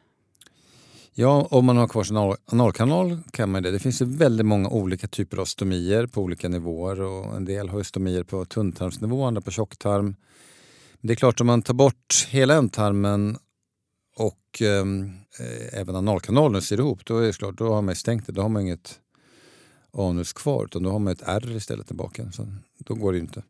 Ja, 1.13 1.47
om 1.51 1.65
man 1.65 1.77
har 1.77 1.87
kvar 1.87 2.03
sin 2.03 2.17
analkanal 2.45 3.19
kan 3.31 3.51
man 3.51 3.63
det. 3.63 3.71
Det 3.71 3.79
finns 3.79 4.01
ju 4.01 4.05
väldigt 4.05 4.45
många 4.45 4.69
olika 4.69 5.07
typer 5.07 5.37
av 5.37 5.45
stomier 5.45 6.07
på 6.07 6.21
olika 6.21 6.49
nivåer. 6.49 7.01
Och 7.01 7.35
en 7.35 7.45
del 7.45 7.69
har 7.69 7.83
stomier 7.83 8.23
på 8.23 8.45
tunntarmsnivå, 8.45 9.23
andra 9.23 9.41
på 9.41 9.51
tjocktarm. 9.51 10.15
Det 11.01 11.13
är 11.13 11.15
klart, 11.15 11.41
om 11.41 11.47
man 11.47 11.61
tar 11.61 11.73
bort 11.73 12.27
hela 12.29 12.55
ändtarmen 12.55 13.37
och 14.15 14.61
ehm, 14.61 15.11
eh, 15.39 15.79
även 15.79 15.95
analkanalen 15.95 16.61
ser 16.61 16.79
ihop, 16.79 17.05
då 17.05 17.17
är 17.17 17.27
det 17.27 17.33
klart, 17.33 17.57
då 17.57 17.73
har 17.73 17.81
man 17.81 17.95
stängt 17.95 18.27
det. 18.27 18.31
Då 18.33 18.41
har 18.41 18.49
man 18.49 18.61
inget 18.61 18.99
anus 19.93 20.33
kvar, 20.33 20.65
utan 20.65 20.83
då 20.83 20.91
har 20.91 20.99
man 20.99 21.13
ett 21.13 21.21
R 21.25 21.55
istället 21.55 21.87
tillbaka. 21.87 22.31
Så 22.31 22.47
då 22.77 22.95
går 22.95 23.11
det 23.11 23.17
ju 23.17 23.23
inte. 23.23 23.43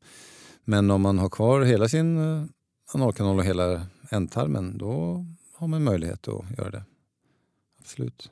Men 0.65 0.91
om 0.91 1.01
man 1.01 1.19
har 1.19 1.29
kvar 1.29 1.61
hela 1.61 1.89
sin 1.89 2.17
eh, 2.17 2.45
analkanal 2.93 3.39
och 3.39 3.45
hela 3.45 3.85
ändtarmen, 4.09 4.77
då 4.77 5.25
har 5.55 5.67
man 5.67 5.83
möjlighet 5.83 6.27
att 6.27 6.57
göra 6.57 6.69
det. 6.69 6.83
Absolut. 7.79 8.31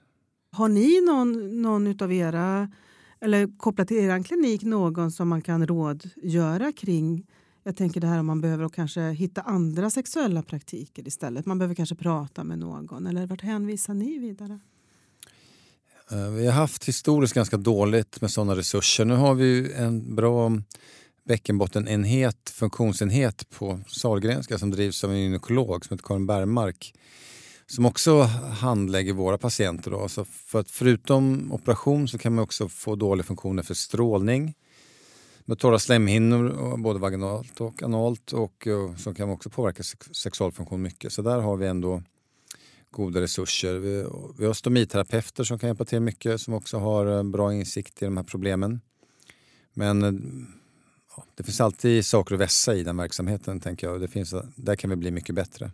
Har 0.51 0.67
ni 0.67 1.01
någon, 1.01 1.61
någon 1.61 2.03
av 2.03 2.13
era, 2.13 2.71
eller 3.21 3.57
kopplat 3.57 3.87
till 3.87 3.97
er 3.97 4.23
klinik, 4.23 4.63
någon 4.63 5.11
som 5.11 5.27
man 5.27 5.41
kan 5.41 5.67
rådgöra 5.67 6.71
kring 6.71 7.25
jag 7.65 7.75
tänker 7.75 8.01
det 8.01 8.07
här 8.07 8.19
om 8.19 8.25
man 8.25 8.41
behöver 8.41 8.69
kanske 8.69 9.01
hitta 9.01 9.41
andra 9.41 9.89
sexuella 9.89 10.43
praktiker 10.43 11.07
istället. 11.07 11.45
Man 11.45 11.59
behöver 11.59 11.75
kanske 11.75 11.95
prata 11.95 12.43
med 12.43 12.59
någon. 12.59 13.07
Eller 13.07 13.27
vart 13.27 13.41
hänvisar 13.41 13.93
ni 13.93 14.17
vidare? 14.17 14.59
Eh, 16.11 16.29
vi 16.29 16.45
har 16.45 16.53
haft 16.53 16.85
historiskt 16.85 17.33
ganska 17.33 17.57
dåligt 17.57 18.21
med 18.21 18.31
sådana 18.31 18.55
resurser. 18.55 19.05
Nu 19.05 19.13
har 19.13 19.33
vi 19.33 19.73
en 19.73 20.15
bra 20.15 20.51
bäckenbottenenhet, 21.27 22.49
funktionsenhet 22.49 23.49
på 23.49 23.79
Sahlgrenska 23.87 24.57
som 24.57 24.71
drivs 24.71 25.03
av 25.03 25.11
en 25.11 25.19
gynekolog 25.19 25.85
som 25.85 25.93
heter 25.93 26.07
Karin 26.07 26.27
Bergmark 26.27 26.93
som 27.67 27.85
också 27.85 28.21
handlägger 28.59 29.13
våra 29.13 29.37
patienter. 29.37 29.91
Då. 29.91 30.09
Så 30.09 30.25
för 30.25 30.59
att 30.59 30.71
förutom 30.71 31.51
operation 31.51 32.07
så 32.07 32.17
kan 32.17 32.35
man 32.35 32.43
också 32.43 32.69
få 32.69 32.95
dåliga 32.95 33.23
funktioner 33.23 33.63
för 33.63 33.73
strålning 33.73 34.53
med 35.45 35.59
torra 35.59 35.79
slemhinnor 35.79 36.77
både 36.77 36.99
vaginalt 36.99 37.61
och 37.61 37.83
analt 37.83 38.33
och, 38.33 38.67
och 38.67 38.99
som 38.99 39.15
kan 39.15 39.29
också 39.29 39.49
påverka 39.49 39.83
sexualfunktion 40.11 40.81
mycket. 40.81 41.13
Så 41.13 41.21
där 41.21 41.39
har 41.39 41.57
vi 41.57 41.67
ändå 41.67 42.03
goda 42.91 43.21
resurser. 43.21 43.75
Vi, 43.75 44.05
vi 44.39 44.45
har 44.45 44.53
stomiterapeuter 44.53 45.43
som 45.43 45.59
kan 45.59 45.69
hjälpa 45.69 45.85
till 45.85 45.99
mycket 45.99 46.41
som 46.41 46.53
också 46.53 46.77
har 46.77 47.17
eh, 47.17 47.23
bra 47.23 47.53
insikt 47.53 48.01
i 48.01 48.05
de 48.05 48.17
här 48.17 48.23
problemen. 48.23 48.81
Men 49.73 50.03
eh, 50.03 50.13
ja, 51.17 51.25
det 51.35 51.43
finns 51.43 51.61
alltid 51.61 52.05
saker 52.05 52.35
att 52.35 52.41
vässa 52.41 52.75
i 52.75 52.83
den 52.83 52.97
verksamheten 52.97 53.59
tänker 53.59 53.87
jag. 53.87 54.01
Det 54.01 54.07
finns, 54.07 54.33
där 54.55 54.75
kan 54.75 54.89
vi 54.89 54.95
bli 54.95 55.11
mycket 55.11 55.35
bättre. 55.35 55.71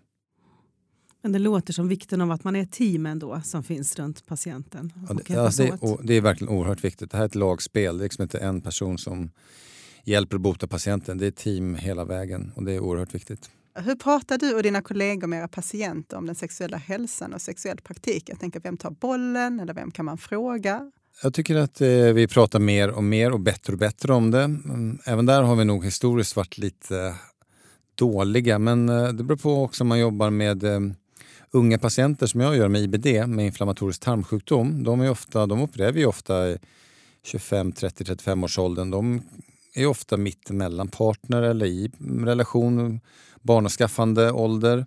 Men 1.22 1.32
det 1.32 1.40
låter 1.40 1.74
som 1.74 1.88
vikten 1.88 2.22
av 2.22 2.32
att 2.32 2.44
man 2.44 2.56
är 2.56 2.62
ett 2.62 2.72
team 2.72 3.06
ändå 3.06 3.42
som 3.44 3.64
finns 3.64 3.96
runt 3.96 4.26
patienten. 4.26 4.94
Ja, 5.08 5.14
det, 5.14 5.34
ja, 5.34 5.52
det, 5.58 5.98
det, 6.04 6.14
är 6.14 6.22
verkligen 6.22 6.54
oerhört 6.54 6.84
viktigt. 6.84 7.12
Det 7.12 7.18
här 7.18 7.24
är 7.24 7.28
ett 7.28 7.36
lagspel. 7.36 7.98
Det 7.98 8.02
är 8.02 8.06
liksom 8.06 8.24
inte 8.24 8.38
en 8.38 8.62
person 8.62 8.98
som 8.98 9.32
hjälper 10.04 10.36
att 10.36 10.42
bota 10.42 10.68
patienten. 10.68 11.18
Det 11.18 11.26
är 11.26 11.30
ett 11.30 11.36
team 11.36 11.76
hela 11.76 12.06
vägen 12.06 12.52
och 12.56 12.64
det 12.64 12.74
är 12.74 12.80
oerhört 12.80 13.16
viktigt. 13.16 13.50
Hur 13.76 13.96
pratar 13.96 14.38
du 14.38 14.56
och 14.56 14.64
dina 14.64 14.82
kollegor 14.82 15.28
med 15.28 15.40
era 15.40 15.48
patienter 15.48 16.18
om 16.18 16.26
den 16.26 16.36
sexuella 16.36 16.78
hälsan 16.78 17.34
och 17.34 17.42
sexuell 17.42 17.78
praktik? 17.78 18.30
Jag 18.30 18.40
tänker, 18.40 18.60
vem 18.60 18.78
tar 18.78 18.92
bollen 18.92 19.60
eller 19.60 19.74
vem 19.74 19.92
kan 19.92 20.06
man 20.06 20.18
fråga? 20.18 20.92
Jag 21.24 21.34
tycker 21.34 21.56
att 21.56 21.82
eh, 21.82 21.88
vi 21.88 22.28
pratar 22.28 22.60
mer 22.60 22.90
och 22.90 23.04
mer 23.04 23.32
och 23.32 23.40
bättre 23.40 23.74
och 23.74 23.80
bättre 23.80 24.14
om 24.14 24.32
det. 24.32 24.44
Mm, 24.44 25.00
även 25.06 25.26
där 25.26 25.44
har 25.44 25.56
vi 25.56 25.66
nog 25.66 25.86
historiskt 25.86 26.36
varit 26.36 26.58
lite 26.58 27.16
dåliga 27.96 28.60
men 28.60 28.90
eh, 28.90 29.08
det 29.08 29.24
beror 29.24 29.38
på 29.38 29.64
också 29.64 29.84
om 29.84 29.88
man 29.88 30.00
jobbar 30.00 30.30
med 30.30 30.64
eh, 30.64 30.80
unga 31.52 31.78
patienter 31.78 32.28
som 32.28 32.42
jag 32.42 32.58
gör 32.58 32.68
med 32.68 32.82
IBD, 32.82 33.28
med 33.28 33.46
inflammatorisk 33.46 34.02
tarmsjukdom. 34.02 34.84
De, 34.84 35.02
är 35.02 35.10
ofta, 35.10 35.46
de 35.46 35.62
opererar 35.62 35.92
vi 35.92 36.06
ofta 36.06 36.50
i 36.50 36.58
25, 37.24 37.72
30, 37.72 38.04
35 38.04 38.44
års 38.44 38.60
åldern. 38.60 38.92
De 38.92 39.22
är 39.76 39.86
ofta 39.86 40.18
mitt 40.18 40.50
emellan 40.50 40.88
partner 40.88 41.42
eller 41.42 41.66
i 41.66 41.92
relation, 42.26 43.00
barnaskaffande 43.42 44.32
ålder. 44.32 44.86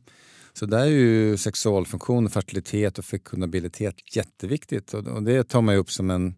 Så 0.53 0.67
där 0.67 0.79
är 0.79 0.87
ju 0.87 1.37
sexualfunktion, 1.37 2.31
fertilitet 2.31 2.99
och 2.99 3.05
fekundabilitet 3.05 4.17
jätteviktigt 4.17 4.95
och 4.95 5.23
det 5.23 5.45
tar 5.45 5.63
man 5.63 5.75
upp 5.75 5.91
som 5.91 6.11
en 6.11 6.35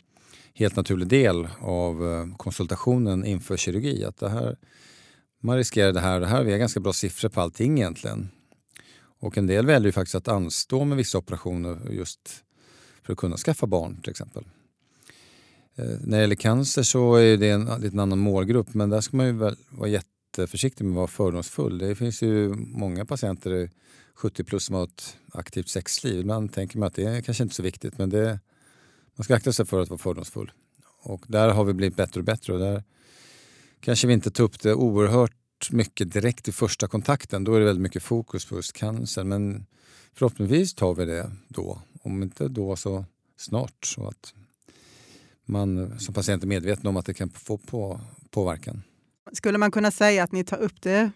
helt 0.54 0.76
naturlig 0.76 1.08
del 1.08 1.48
av 1.60 2.08
eh, 2.08 2.36
konsultationen 2.36 3.24
inför 3.24 3.56
kirurgi. 3.56 4.04
Att 4.04 4.16
det 4.16 4.28
här, 4.28 4.56
man 5.42 5.56
riskerar 5.56 5.92
det 5.92 6.00
här 6.00 6.14
och 6.14 6.20
det 6.20 6.26
här. 6.26 6.44
Vi 6.44 6.52
har 6.52 6.58
ganska 6.58 6.80
bra 6.80 6.92
siffror 6.92 7.28
på 7.28 7.40
allting 7.40 7.78
egentligen. 7.78 8.28
Och 9.18 9.38
en 9.38 9.46
del 9.46 9.66
väljer 9.66 9.86
ju 9.86 9.92
faktiskt 9.92 10.14
att 10.14 10.28
anstå 10.28 10.84
med 10.84 10.96
vissa 10.96 11.18
operationer 11.18 11.90
just 11.90 12.44
för 13.02 13.12
att 13.12 13.18
kunna 13.18 13.36
skaffa 13.36 13.66
barn 13.66 14.00
till 14.02 14.10
exempel. 14.10 14.44
Eh, 15.74 15.84
när 15.84 16.16
det 16.16 16.20
gäller 16.20 16.34
cancer 16.34 16.82
så 16.82 17.14
är 17.14 17.36
det 17.36 17.50
en 17.50 17.80
lite 17.80 18.02
annan 18.02 18.18
målgrupp 18.18 18.74
men 18.74 18.90
där 18.90 19.00
ska 19.00 19.16
man 19.16 19.26
ju 19.26 19.32
vara 19.68 19.88
jätteförsiktig 19.88 20.84
med 20.84 20.92
att 20.92 20.96
vara 20.96 21.06
fördomsfull. 21.06 21.78
Det 21.78 21.94
finns 21.94 22.22
ju 22.22 22.48
många 22.54 23.04
patienter 23.04 23.70
70 24.14 24.44
plus 24.44 24.64
som 24.64 24.74
har 24.74 24.84
ett 24.84 25.16
aktivt 25.32 25.68
sexliv. 25.68 26.20
Ibland 26.20 26.52
tänker 26.52 26.78
man 26.78 26.86
att 26.86 26.94
det 26.94 27.04
är 27.04 27.20
kanske 27.20 27.42
inte 27.42 27.54
så 27.54 27.62
viktigt 27.62 27.98
men 27.98 28.10
det, 28.10 28.40
man 29.16 29.24
ska 29.24 29.34
akta 29.34 29.52
sig 29.52 29.66
för 29.66 29.80
att 29.80 29.88
vara 29.88 29.98
fördomsfull. 29.98 30.52
Och 31.02 31.24
där 31.28 31.48
har 31.48 31.64
vi 31.64 31.72
blivit 31.72 31.96
bättre 31.96 32.20
och 32.20 32.24
bättre 32.24 32.52
och 32.52 32.58
där 32.58 32.82
kanske 33.80 34.06
vi 34.06 34.12
inte 34.12 34.30
tar 34.30 34.44
upp 34.44 34.60
det 34.60 34.74
oerhört 34.74 35.32
mycket 35.70 36.12
direkt 36.12 36.48
i 36.48 36.52
första 36.52 36.88
kontakten. 36.88 37.44
Då 37.44 37.54
är 37.54 37.60
det 37.60 37.66
väldigt 37.66 37.82
mycket 37.82 38.02
fokus 38.02 38.46
på 38.46 38.56
just 38.56 38.72
cancer 38.72 39.24
men 39.24 39.66
förhoppningsvis 40.14 40.74
tar 40.74 40.94
vi 40.94 41.04
det 41.04 41.30
då. 41.48 41.82
Om 42.02 42.22
inte 42.22 42.48
då 42.48 42.76
så 42.76 43.04
snart. 43.36 43.84
Så 43.84 44.08
att 44.08 44.34
man 45.44 46.00
som 46.00 46.14
patient 46.14 46.42
är 46.42 46.46
medveten 46.46 46.86
om 46.86 46.96
att 46.96 47.06
det 47.06 47.14
kan 47.14 47.30
få 47.30 47.58
på, 47.58 48.00
påverkan. 48.30 48.82
Skulle 49.32 49.58
man 49.58 49.70
kunna 49.70 49.90
säga 49.90 50.24
att 50.24 50.32
ni 50.32 50.44
tar 50.44 50.56
upp 50.56 50.82
det 50.82 51.10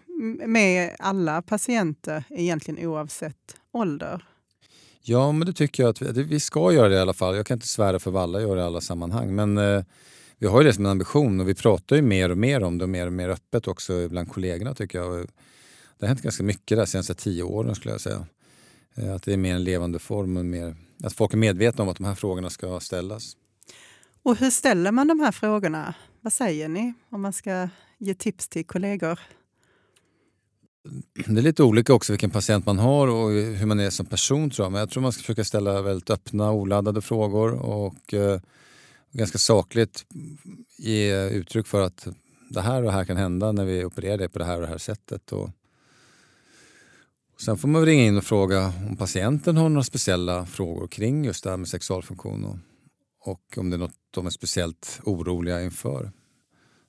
med 0.46 0.96
alla 0.98 1.42
patienter 1.42 2.24
egentligen 2.31 2.87
oavsett 2.87 3.57
ålder? 3.72 4.24
Ja, 5.03 5.33
men 5.33 5.46
det 5.46 5.53
tycker 5.53 5.83
jag 5.83 5.90
att 5.90 6.03
vi, 6.03 6.22
vi 6.22 6.40
ska 6.40 6.72
göra 6.72 6.88
det 6.88 6.94
i 6.94 6.98
alla 6.98 7.12
fall. 7.12 7.37
Jag 7.37 7.46
kan 7.46 7.57
inte 7.57 7.68
svära 7.68 7.98
för 7.98 8.11
vad 8.11 8.22
alla 8.22 8.40
gör 8.40 8.57
i 8.57 8.61
alla 8.61 8.81
sammanhang. 8.81 9.35
Men 9.35 9.59
eh, 9.59 9.85
vi 10.40 10.46
har 10.46 10.61
ju 10.61 10.66
det 10.66 10.72
som 10.72 10.85
en 10.85 10.90
ambition 10.90 11.40
och 11.40 11.48
vi 11.48 11.55
pratar 11.55 11.96
ju 11.96 12.03
mer 12.03 12.31
och 12.31 12.38
mer 12.38 12.62
om 12.62 12.79
det 12.79 12.85
och 12.85 12.88
mer 12.88 13.07
och 13.07 13.12
mer 13.12 13.29
öppet 13.29 13.68
också 13.68 14.09
bland 14.09 14.29
kollegorna 14.29 14.74
tycker 14.74 14.98
jag. 14.98 15.26
Det 15.98 16.07
har 16.07 16.09
hänt 16.09 16.22
ganska 16.22 16.42
mycket 16.42 16.79
de 16.79 16.87
senaste 16.87 17.14
tio 17.14 17.42
åren 17.42 17.74
skulle 17.74 17.94
jag 17.94 18.00
säga. 18.00 18.26
Eh, 18.94 19.14
att 19.14 19.22
det 19.22 19.33
är 19.33 19.37
mer 19.37 19.55
en 19.55 19.64
levande 19.64 19.98
form 19.98 20.37
och 20.37 20.44
mer, 20.44 20.76
att 21.05 21.12
folk 21.12 21.33
är 21.33 21.37
medvetna 21.37 21.83
om 21.83 21.88
att 21.88 21.96
de 21.96 22.05
här 22.05 22.14
frågorna 22.14 22.50
ska 22.50 22.81
ställas. 22.81 23.37
Och 24.22 24.37
hur 24.37 24.50
ställer 24.50 24.92
man 24.92 25.09
de 25.09 25.20
här 25.20 25.33
frågorna? 25.33 25.94
Vad 26.20 26.33
säger 26.33 26.68
ni 26.68 26.94
om 27.11 27.20
man 27.20 27.33
ska 27.33 27.68
ge 27.98 28.14
tips 28.14 28.48
till 28.48 28.64
kollegor? 28.64 29.20
Det 31.14 31.40
är 31.40 31.42
lite 31.42 31.62
olika 31.62 31.94
också 31.94 32.12
vilken 32.12 32.31
patient 32.31 32.66
man 32.66 32.79
har 32.79 33.09
och 33.09 33.31
hur 33.31 33.66
man 33.66 33.81
är 33.81 33.90
som 33.90 34.07
person 34.07 34.50
tror 34.50 34.64
jag. 34.64 34.72
Men 34.72 34.79
jag 34.79 34.90
tror 34.90 35.03
man 35.03 35.12
ska 35.12 35.20
försöka 35.20 35.44
ställa 35.44 35.83
väldigt 35.83 36.11
öppna, 36.11 36.53
oladdade 36.53 37.00
frågor 37.00 37.53
och 37.53 38.14
eh, 38.14 38.40
ganska 39.12 39.38
sakligt 39.38 40.07
ge 40.79 41.29
uttryck 41.29 41.66
för 41.66 41.81
att 41.81 42.09
det 42.51 42.61
här 42.61 42.77
och 42.77 42.85
det 42.85 42.92
här 42.92 43.05
kan 43.05 43.16
hända 43.16 43.53
när 43.53 43.64
vi 43.64 43.85
opererar 43.85 44.18
dig 44.18 44.29
på 44.29 44.38
det 44.38 44.44
här 44.44 44.55
och 44.55 44.61
det 44.61 44.68
här 44.68 44.79
sättet. 44.79 45.33
Och, 45.33 45.51
Sen 47.40 47.59
får 47.59 47.68
man 47.68 47.87
ringa 47.87 48.05
in 48.05 48.16
och 48.16 48.25
fråga 48.25 48.73
om 48.88 48.96
patienten 48.96 49.57
har 49.57 49.68
några 49.68 49.85
speciella 49.85 50.46
frågor 50.46 50.87
kring 50.87 51.25
just 51.25 51.44
det 51.44 51.51
här 51.51 51.57
med 51.57 51.68
sexualfunktion 51.68 52.44
och, 52.44 52.57
och 53.31 53.59
om 53.59 53.70
det 53.70 53.77
är 53.77 53.79
något 53.79 53.94
de 54.11 54.27
är 54.27 54.31
speciellt 54.31 55.01
oroliga 55.05 55.62
inför. 55.62 56.12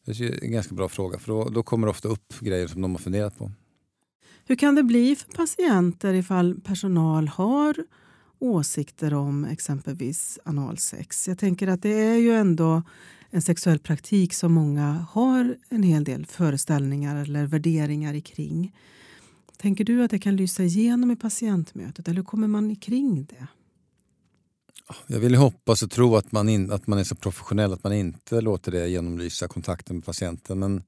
Det 0.06 0.20
är 0.20 0.44
en 0.44 0.52
ganska 0.52 0.76
bra 0.76 0.90
fråga 0.90 1.20
för 1.20 1.28
då, 1.28 1.50
då 1.50 1.64
kommer 1.64 1.88
det 1.88 1.92
ofta 1.92 2.08
upp 2.08 2.40
grejer 2.40 2.68
som 2.68 2.82
de 2.82 2.92
har 2.92 3.00
funderat 3.00 3.38
på. 3.38 3.52
Hur 4.46 4.56
kan 4.56 4.76
det 4.76 4.84
bli 4.84 5.16
för 5.16 5.32
patienter 5.32 6.14
ifall 6.14 6.62
personal 6.62 7.28
har 7.28 7.76
åsikter 8.42 9.14
om 9.14 9.46
exempelvis 9.46 10.40
analsex? 10.46 11.28
Jag 11.28 11.38
tänker 11.38 11.68
att 11.68 11.82
det 11.82 11.90
är 11.90 12.18
ju 12.18 12.32
ändå 12.34 12.84
en 13.30 13.42
sexuell 13.42 13.80
praktik 13.80 14.34
som 14.34 14.54
många 14.54 15.06
har 15.12 15.58
en 15.70 15.84
hel 15.84 16.04
del 16.04 16.26
föreställningar 16.26 17.16
eller 17.16 17.46
värderingar 17.46 18.20
kring. 18.20 18.76
Tänker 19.58 19.84
du 19.84 20.04
att 20.04 20.12
det 20.12 20.20
kan 20.20 20.36
lysa 20.36 20.64
igenom 20.64 21.12
i 21.12 21.16
patientmötet 21.16 22.08
eller 22.08 22.24
kommer 22.24 22.48
man 22.48 22.76
kring 22.76 23.26
det? 23.26 23.48
Jag 25.08 25.20
vill 25.20 25.36
hoppas 25.36 25.84
och 25.84 25.92
tro 25.92 26.16
att 26.16 26.32
man, 26.32 26.50
in, 26.50 26.72
att 26.72 26.88
man 26.88 27.00
är 27.00 27.04
så 27.04 27.16
professionell 27.16 27.74
att 27.74 27.84
man 27.84 27.94
inte 27.94 28.42
låter 28.42 28.72
det 28.72 28.88
genomlysa 28.88 29.48
kontakten 29.48 29.96
med 29.96 30.06
patienten. 30.06 30.60
Men 30.60 30.84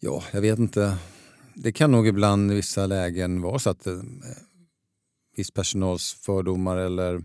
ja, 0.00 0.22
jag 0.32 0.40
vet 0.40 0.58
inte. 0.58 0.98
Det 1.54 1.72
kan 1.72 1.92
nog 1.92 2.08
ibland 2.08 2.52
i 2.52 2.54
vissa 2.54 2.86
lägen 2.86 3.42
vara 3.42 3.58
så 3.58 3.70
att 3.70 3.86
eh, 3.86 4.00
viss 5.38 5.50
personals 5.50 6.14
fördomar 6.14 6.76
eller 6.76 7.22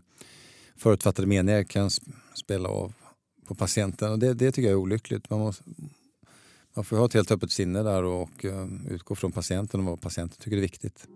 förutfattade 0.75 1.27
meningar 1.27 1.63
kan 1.63 1.89
spela 2.33 2.69
av 2.69 2.93
på 3.47 3.55
patienten. 3.55 4.11
Och 4.11 4.19
det, 4.19 4.33
det 4.33 4.51
tycker 4.51 4.69
jag 4.69 4.71
är 4.71 4.81
olyckligt. 4.81 5.29
Man, 5.29 5.39
måste, 5.39 5.63
man 6.73 6.85
får 6.85 6.97
ha 6.97 7.05
ett 7.05 7.13
helt 7.13 7.31
öppet 7.31 7.51
sinne 7.51 7.83
där 7.83 8.03
och 8.03 8.21
och 8.21 8.45
utgå 8.89 9.15
från 9.15 9.31
patienten 9.31 9.79
och 9.79 9.85
vad 9.85 10.01
patienten 10.01 10.37
tycker 10.39 10.57
är 10.57 10.61
viktigt. 10.61 11.07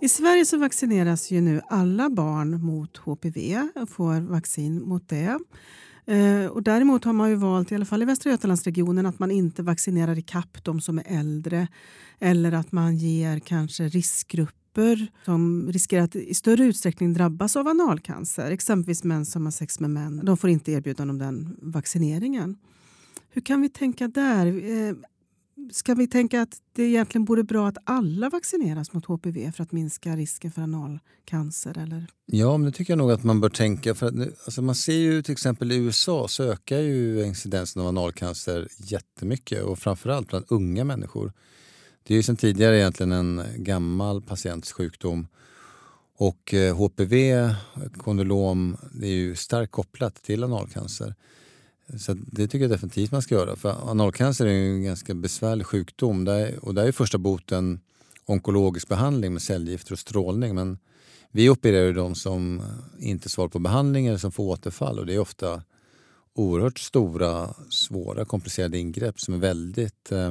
I 0.00 0.08
Sverige 0.08 0.44
så 0.44 0.58
vaccineras 0.58 1.30
ju 1.30 1.40
nu 1.40 1.60
alla 1.68 2.10
barn 2.10 2.64
mot 2.64 2.96
HPV 2.96 3.68
och 3.74 3.88
får 3.88 4.20
vaccin 4.20 4.82
mot 4.82 5.08
det. 5.08 5.38
Eh, 6.06 6.46
och 6.46 6.62
däremot 6.62 7.04
har 7.04 7.12
man 7.12 7.30
ju 7.30 7.34
valt, 7.34 7.72
i 7.72 7.74
alla 7.74 7.84
fall 7.84 8.02
i 8.02 8.04
Västra 8.04 8.30
Götalandsregionen, 8.30 9.06
att 9.06 9.18
man 9.18 9.30
inte 9.30 9.62
vaccinerar 9.62 10.18
i 10.18 10.22
kapp 10.22 10.64
de 10.64 10.80
som 10.80 10.98
är 10.98 11.04
äldre 11.06 11.68
eller 12.18 12.52
att 12.52 12.72
man 12.72 12.96
ger 12.96 13.38
kanske 13.38 13.88
riskgrupper 13.88 15.06
som 15.24 15.72
riskerar 15.72 16.04
att 16.04 16.16
i 16.16 16.34
större 16.34 16.64
utsträckning 16.64 17.12
drabbas 17.12 17.56
av 17.56 17.68
analcancer. 17.68 18.50
Exempelvis 18.50 19.04
män 19.04 19.26
som 19.26 19.44
har 19.44 19.50
sex 19.50 19.80
med 19.80 19.90
män. 19.90 20.20
De 20.24 20.36
får 20.36 20.50
inte 20.50 20.72
erbjudande 20.72 21.12
om 21.12 21.18
den 21.18 21.56
vaccineringen. 21.62 22.56
Hur 23.30 23.42
kan 23.42 23.60
vi 23.60 23.68
tänka 23.68 24.08
där? 24.08 24.46
Eh, 24.46 24.94
Ska 25.72 25.94
vi 25.94 26.06
tänka 26.06 26.42
att 26.42 26.62
det 26.72 26.82
egentligen 26.82 27.24
vore 27.24 27.44
bra 27.44 27.68
att 27.68 27.78
alla 27.84 28.28
vaccineras 28.28 28.92
mot 28.92 29.04
HPV 29.04 29.52
för 29.52 29.62
att 29.62 29.72
minska 29.72 30.16
risken 30.16 30.50
för 30.50 30.62
analcancer? 30.62 31.78
Eller? 31.78 32.06
Ja, 32.26 32.56
men 32.56 32.70
det 32.70 32.76
tycker 32.76 32.92
jag 32.92 32.98
nog 32.98 33.10
att 33.10 33.24
man 33.24 33.40
bör 33.40 33.48
tänka. 33.48 33.94
För 33.94 34.06
att, 34.06 34.14
alltså 34.44 34.62
man 34.62 34.74
ser 34.74 34.96
ju 34.98 35.22
till 35.22 35.32
exempel 35.32 35.72
i 35.72 35.76
USA 35.76 36.28
så 36.28 36.44
ökar 36.44 36.78
ju 36.78 37.24
incidensen 37.24 37.82
av 37.82 37.88
analcancer 37.88 38.68
jättemycket 38.78 39.62
och 39.62 39.78
framförallt 39.78 40.28
bland 40.28 40.44
unga 40.48 40.84
människor. 40.84 41.32
Det 42.02 42.14
är 42.14 42.16
ju 42.16 42.22
sedan 42.22 42.36
tidigare 42.36 42.78
egentligen 42.78 43.12
en 43.12 43.42
gammal 43.56 44.22
patients 44.22 44.72
sjukdom. 44.72 45.26
Och 46.16 46.54
eh, 46.54 46.76
HPV, 46.76 47.48
kondylom, 47.96 48.76
det 48.92 49.06
är 49.06 49.16
ju 49.16 49.36
starkt 49.36 49.72
kopplat 49.72 50.14
till 50.14 50.44
analcancer. 50.44 51.14
Så 51.96 52.14
det 52.14 52.46
tycker 52.46 52.64
jag 52.64 52.70
definitivt 52.70 53.12
man 53.12 53.22
ska 53.22 53.34
göra. 53.34 53.56
För 53.56 53.90
analcancer 53.90 54.46
är 54.46 54.52
ju 54.52 54.74
en 54.74 54.82
ganska 54.82 55.14
besvärlig 55.14 55.66
sjukdom 55.66 56.24
där, 56.24 56.64
och 56.64 56.74
där 56.74 56.86
är 56.86 56.92
första 56.92 57.18
boten 57.18 57.80
onkologisk 58.26 58.88
behandling 58.88 59.32
med 59.32 59.42
cellgifter 59.42 59.92
och 59.92 59.98
strålning. 59.98 60.54
Men 60.54 60.78
vi 61.30 61.50
opererar 61.50 61.86
ju 61.86 61.92
de 61.92 62.14
som 62.14 62.62
inte 62.98 63.28
svarar 63.28 63.48
på 63.48 63.58
behandling 63.58 64.06
eller 64.06 64.18
som 64.18 64.32
får 64.32 64.44
återfall 64.44 64.98
och 64.98 65.06
det 65.06 65.14
är 65.14 65.18
ofta 65.18 65.62
oerhört 66.34 66.78
stora, 66.78 67.54
svåra, 67.70 68.24
komplicerade 68.24 68.78
ingrepp 68.78 69.20
som 69.20 69.34
är 69.34 69.38
väldigt 69.38 70.12
eh, 70.12 70.30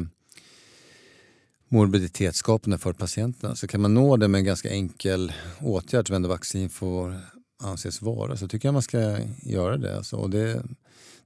morbiditetsskapande 1.70 2.78
för 2.78 2.94
patienterna. 2.94 3.56
Så 3.56 3.68
kan 3.68 3.82
man 3.82 3.94
nå 3.94 4.18
det 4.18 4.28
med 4.28 4.40
en 4.40 4.46
ganska 4.46 4.70
enkel 4.70 5.34
åtgärd 5.62 6.08
som 6.08 6.16
ändå 6.16 6.30
vaccin 6.30 6.70
får 6.70 7.16
anses 7.58 8.02
vara 8.02 8.38
så 8.38 8.48
tycker 8.48 8.68
jag 8.68 8.74
man 8.74 8.82
ska 8.82 9.18
göra 9.42 9.78
det. 9.78 9.98
Alltså, 9.98 10.16
och 10.16 10.30
det 10.30 10.64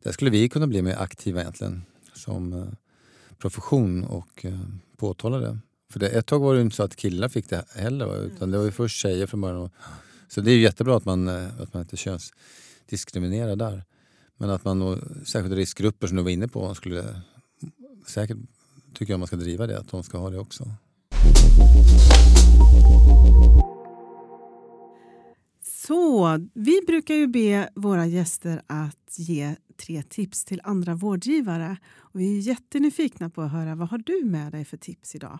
där 0.04 0.12
skulle 0.12 0.32
vi 0.32 0.50
kunna 0.50 0.68
bli 0.68 0.82
mer 0.82 0.96
aktiva 0.96 1.42
egentligen 1.42 1.82
som 2.14 2.54
eh, 2.54 2.68
profession 3.38 4.04
och 4.04 4.46
eh, 4.46 4.60
påtala 4.98 5.38
det. 5.38 5.60
För 5.92 6.00
det, 6.00 6.10
ett 6.10 6.26
tag 6.26 6.40
var 6.40 6.56
det 6.56 6.62
inte 6.62 6.76
så 6.76 6.84
att 6.84 6.96
killar 6.96 7.30
fick 7.30 7.50
det 7.50 7.66
heller 7.76 8.24
utan 8.24 8.52
det 8.52 8.58
var 8.58 8.66
ju 8.66 8.72
först 8.72 8.98
tjejer 8.98 9.28
från 9.28 9.42
början. 9.42 9.70
Så 10.28 10.42
det 10.42 10.52
är 10.52 10.58
jättebra 10.58 10.98
att 10.98 11.06
man, 11.06 11.28
eh, 11.28 11.62
att 11.62 11.74
man 11.74 11.84
inte 11.84 11.98
könsdiskriminerar 11.98 13.56
där. 13.56 13.84
Men 14.38 14.50
att 14.50 14.66
man, 14.66 14.82
och 14.82 14.98
särskilt 15.26 15.56
riskgrupper 15.56 16.08
som 16.08 16.18
du 16.18 16.24
var 16.24 16.30
inne 16.30 16.48
på, 16.48 16.76
skulle 16.76 17.22
säkert 18.08 18.38
tycker 18.94 19.14
jag 19.14 19.20
man 19.20 19.28
ska 19.28 19.36
driva 19.36 19.68
det, 19.68 19.80
att 19.80 19.92
de 19.92 20.04
ska 20.04 20.18
ha 20.18 20.30
det 20.30 20.40
också. 20.40 20.76
Så, 25.92 26.40
vi 26.54 26.82
brukar 26.88 27.16
ju 27.16 27.28
be 27.28 27.70
våra 27.76 28.06
gäster 28.06 28.62
att 28.68 29.16
ge 29.18 29.56
tre 29.86 30.04
tips 30.10 30.46
till 30.46 30.62
andra 30.64 30.96
vårdgivare. 30.96 31.78
Och 31.98 32.20
vi 32.20 32.38
är 32.38 32.42
jättenyfikna 32.42 33.30
på 33.30 33.42
att 33.42 33.52
höra 33.52 33.76
vad 33.76 33.90
har 33.90 33.98
du 33.98 34.26
med 34.26 34.52
dig 34.52 34.66
för 34.66 34.78
tips 34.78 35.16
idag? 35.16 35.40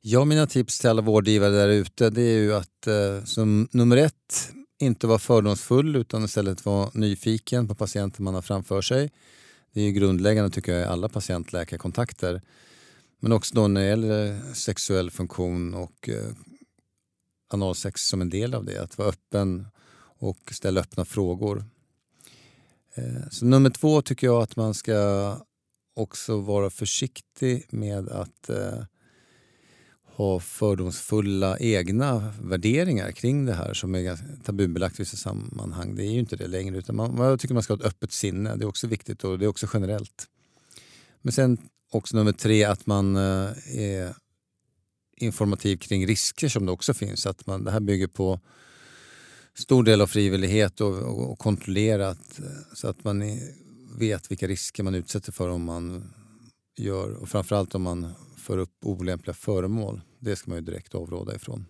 Ja, 0.00 0.24
mina 0.24 0.46
tips 0.46 0.78
till 0.78 0.90
alla 0.90 1.02
vårdgivare 1.02 1.50
där 1.50 1.68
ute 1.68 2.10
det 2.10 2.22
är 2.22 2.38
ju 2.38 2.54
att 2.54 2.86
eh, 2.86 3.24
som 3.24 3.68
nummer 3.72 3.96
ett 3.96 4.52
inte 4.78 5.06
vara 5.06 5.18
fördomsfull 5.18 5.96
utan 5.96 6.24
istället 6.24 6.64
vara 6.64 6.90
nyfiken 6.94 7.68
på 7.68 7.74
patienten 7.74 8.24
man 8.24 8.34
har 8.34 8.42
framför 8.42 8.82
sig. 8.82 9.10
Det 9.72 9.80
är 9.80 9.84
ju 9.84 9.92
grundläggande 9.92 10.50
tycker 10.50 10.72
jag 10.72 10.80
i 10.80 10.84
alla 10.84 11.08
patientläkarkontakter. 11.08 12.42
Men 13.20 13.32
också 13.32 13.54
då 13.54 13.68
när 13.68 13.80
det 13.80 13.86
gäller 13.86 14.40
sexuell 14.54 15.10
funktion 15.10 15.74
och 15.74 16.08
eh, 16.08 16.32
analsex 17.48 18.02
som 18.02 18.20
en 18.20 18.30
del 18.30 18.54
av 18.54 18.64
det. 18.64 18.82
Att 18.82 18.98
vara 18.98 19.08
öppen 19.08 19.66
och 20.18 20.52
ställa 20.52 20.80
öppna 20.80 21.04
frågor. 21.04 21.64
Eh, 22.94 23.28
så 23.30 23.44
nummer 23.44 23.70
två 23.70 24.02
tycker 24.02 24.26
jag 24.26 24.42
att 24.42 24.56
man 24.56 24.74
ska 24.74 25.36
också 25.94 26.40
vara 26.40 26.70
försiktig 26.70 27.66
med 27.70 28.08
att 28.08 28.50
eh, 28.50 28.82
ha 30.04 30.40
fördomsfulla 30.40 31.58
egna 31.58 32.34
värderingar 32.42 33.12
kring 33.12 33.46
det 33.46 33.54
här 33.54 33.74
som 33.74 33.94
är 33.94 34.18
tabubelagt 34.44 35.00
i 35.00 35.02
vissa 35.02 35.16
sammanhang. 35.16 35.94
Det 35.94 36.04
är 36.04 36.10
ju 36.12 36.18
inte 36.18 36.36
det 36.36 36.46
längre. 36.46 36.78
Utan 36.78 36.96
man, 36.96 37.16
jag 37.16 37.40
tycker 37.40 37.54
man 37.54 37.62
ska 37.62 37.72
ha 37.72 37.78
ett 37.78 37.86
öppet 37.86 38.12
sinne. 38.12 38.56
Det 38.56 38.64
är 38.64 38.68
också 38.68 38.86
viktigt 38.86 39.24
och 39.24 39.38
det 39.38 39.44
är 39.44 39.48
också 39.48 39.66
generellt. 39.72 40.26
Men 41.22 41.32
sen 41.32 41.58
också 41.90 42.16
nummer 42.16 42.32
tre 42.32 42.64
att 42.64 42.86
man 42.86 43.16
eh, 43.16 43.78
är 43.78 44.14
informativ 45.22 45.76
kring 45.76 46.06
risker 46.06 46.48
som 46.48 46.66
det 46.66 46.72
också 46.72 46.94
finns. 46.94 47.26
Att 47.26 47.46
man, 47.46 47.64
det 47.64 47.70
här 47.70 47.80
bygger 47.80 48.06
på 48.06 48.40
stor 49.54 49.82
del 49.82 50.00
av 50.00 50.06
frivillighet 50.06 50.80
och, 50.80 50.98
och, 50.98 51.30
och 51.30 51.38
kontrollerat 51.38 52.40
så 52.72 52.88
att 52.88 53.04
man 53.04 53.40
vet 53.98 54.30
vilka 54.30 54.46
risker 54.46 54.82
man 54.82 54.94
utsätter 54.94 55.32
för 55.32 55.48
om 55.48 55.64
man 55.64 56.12
gör 56.76 57.12
och 57.12 57.28
framförallt 57.28 57.74
om 57.74 57.82
man 57.82 58.12
för 58.36 58.58
upp 58.58 58.72
olämpliga 58.84 59.34
föremål. 59.34 60.00
Det 60.18 60.36
ska 60.36 60.50
man 60.50 60.58
ju 60.58 60.64
direkt 60.64 60.94
avråda 60.94 61.34
ifrån. 61.34 61.66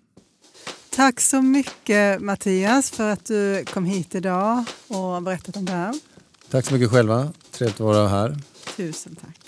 Tack 0.91 1.21
så 1.21 1.43
mycket 1.43 2.23
Mattias 2.23 2.91
för 2.91 3.11
att 3.11 3.25
du 3.25 3.65
kom 3.65 3.85
hit 3.85 4.15
idag 4.15 4.65
och 4.89 5.23
berättat 5.23 5.57
om 5.57 5.65
det 5.65 5.73
här. 5.73 5.95
Tack 6.51 6.67
så 6.67 6.75
mycket 6.75 6.91
själva. 6.91 7.33
Trevligt 7.51 7.81
att 7.81 7.87
vara 7.87 8.09
här. 8.09 8.39
Tusen 8.77 9.17
tack. 9.17 9.48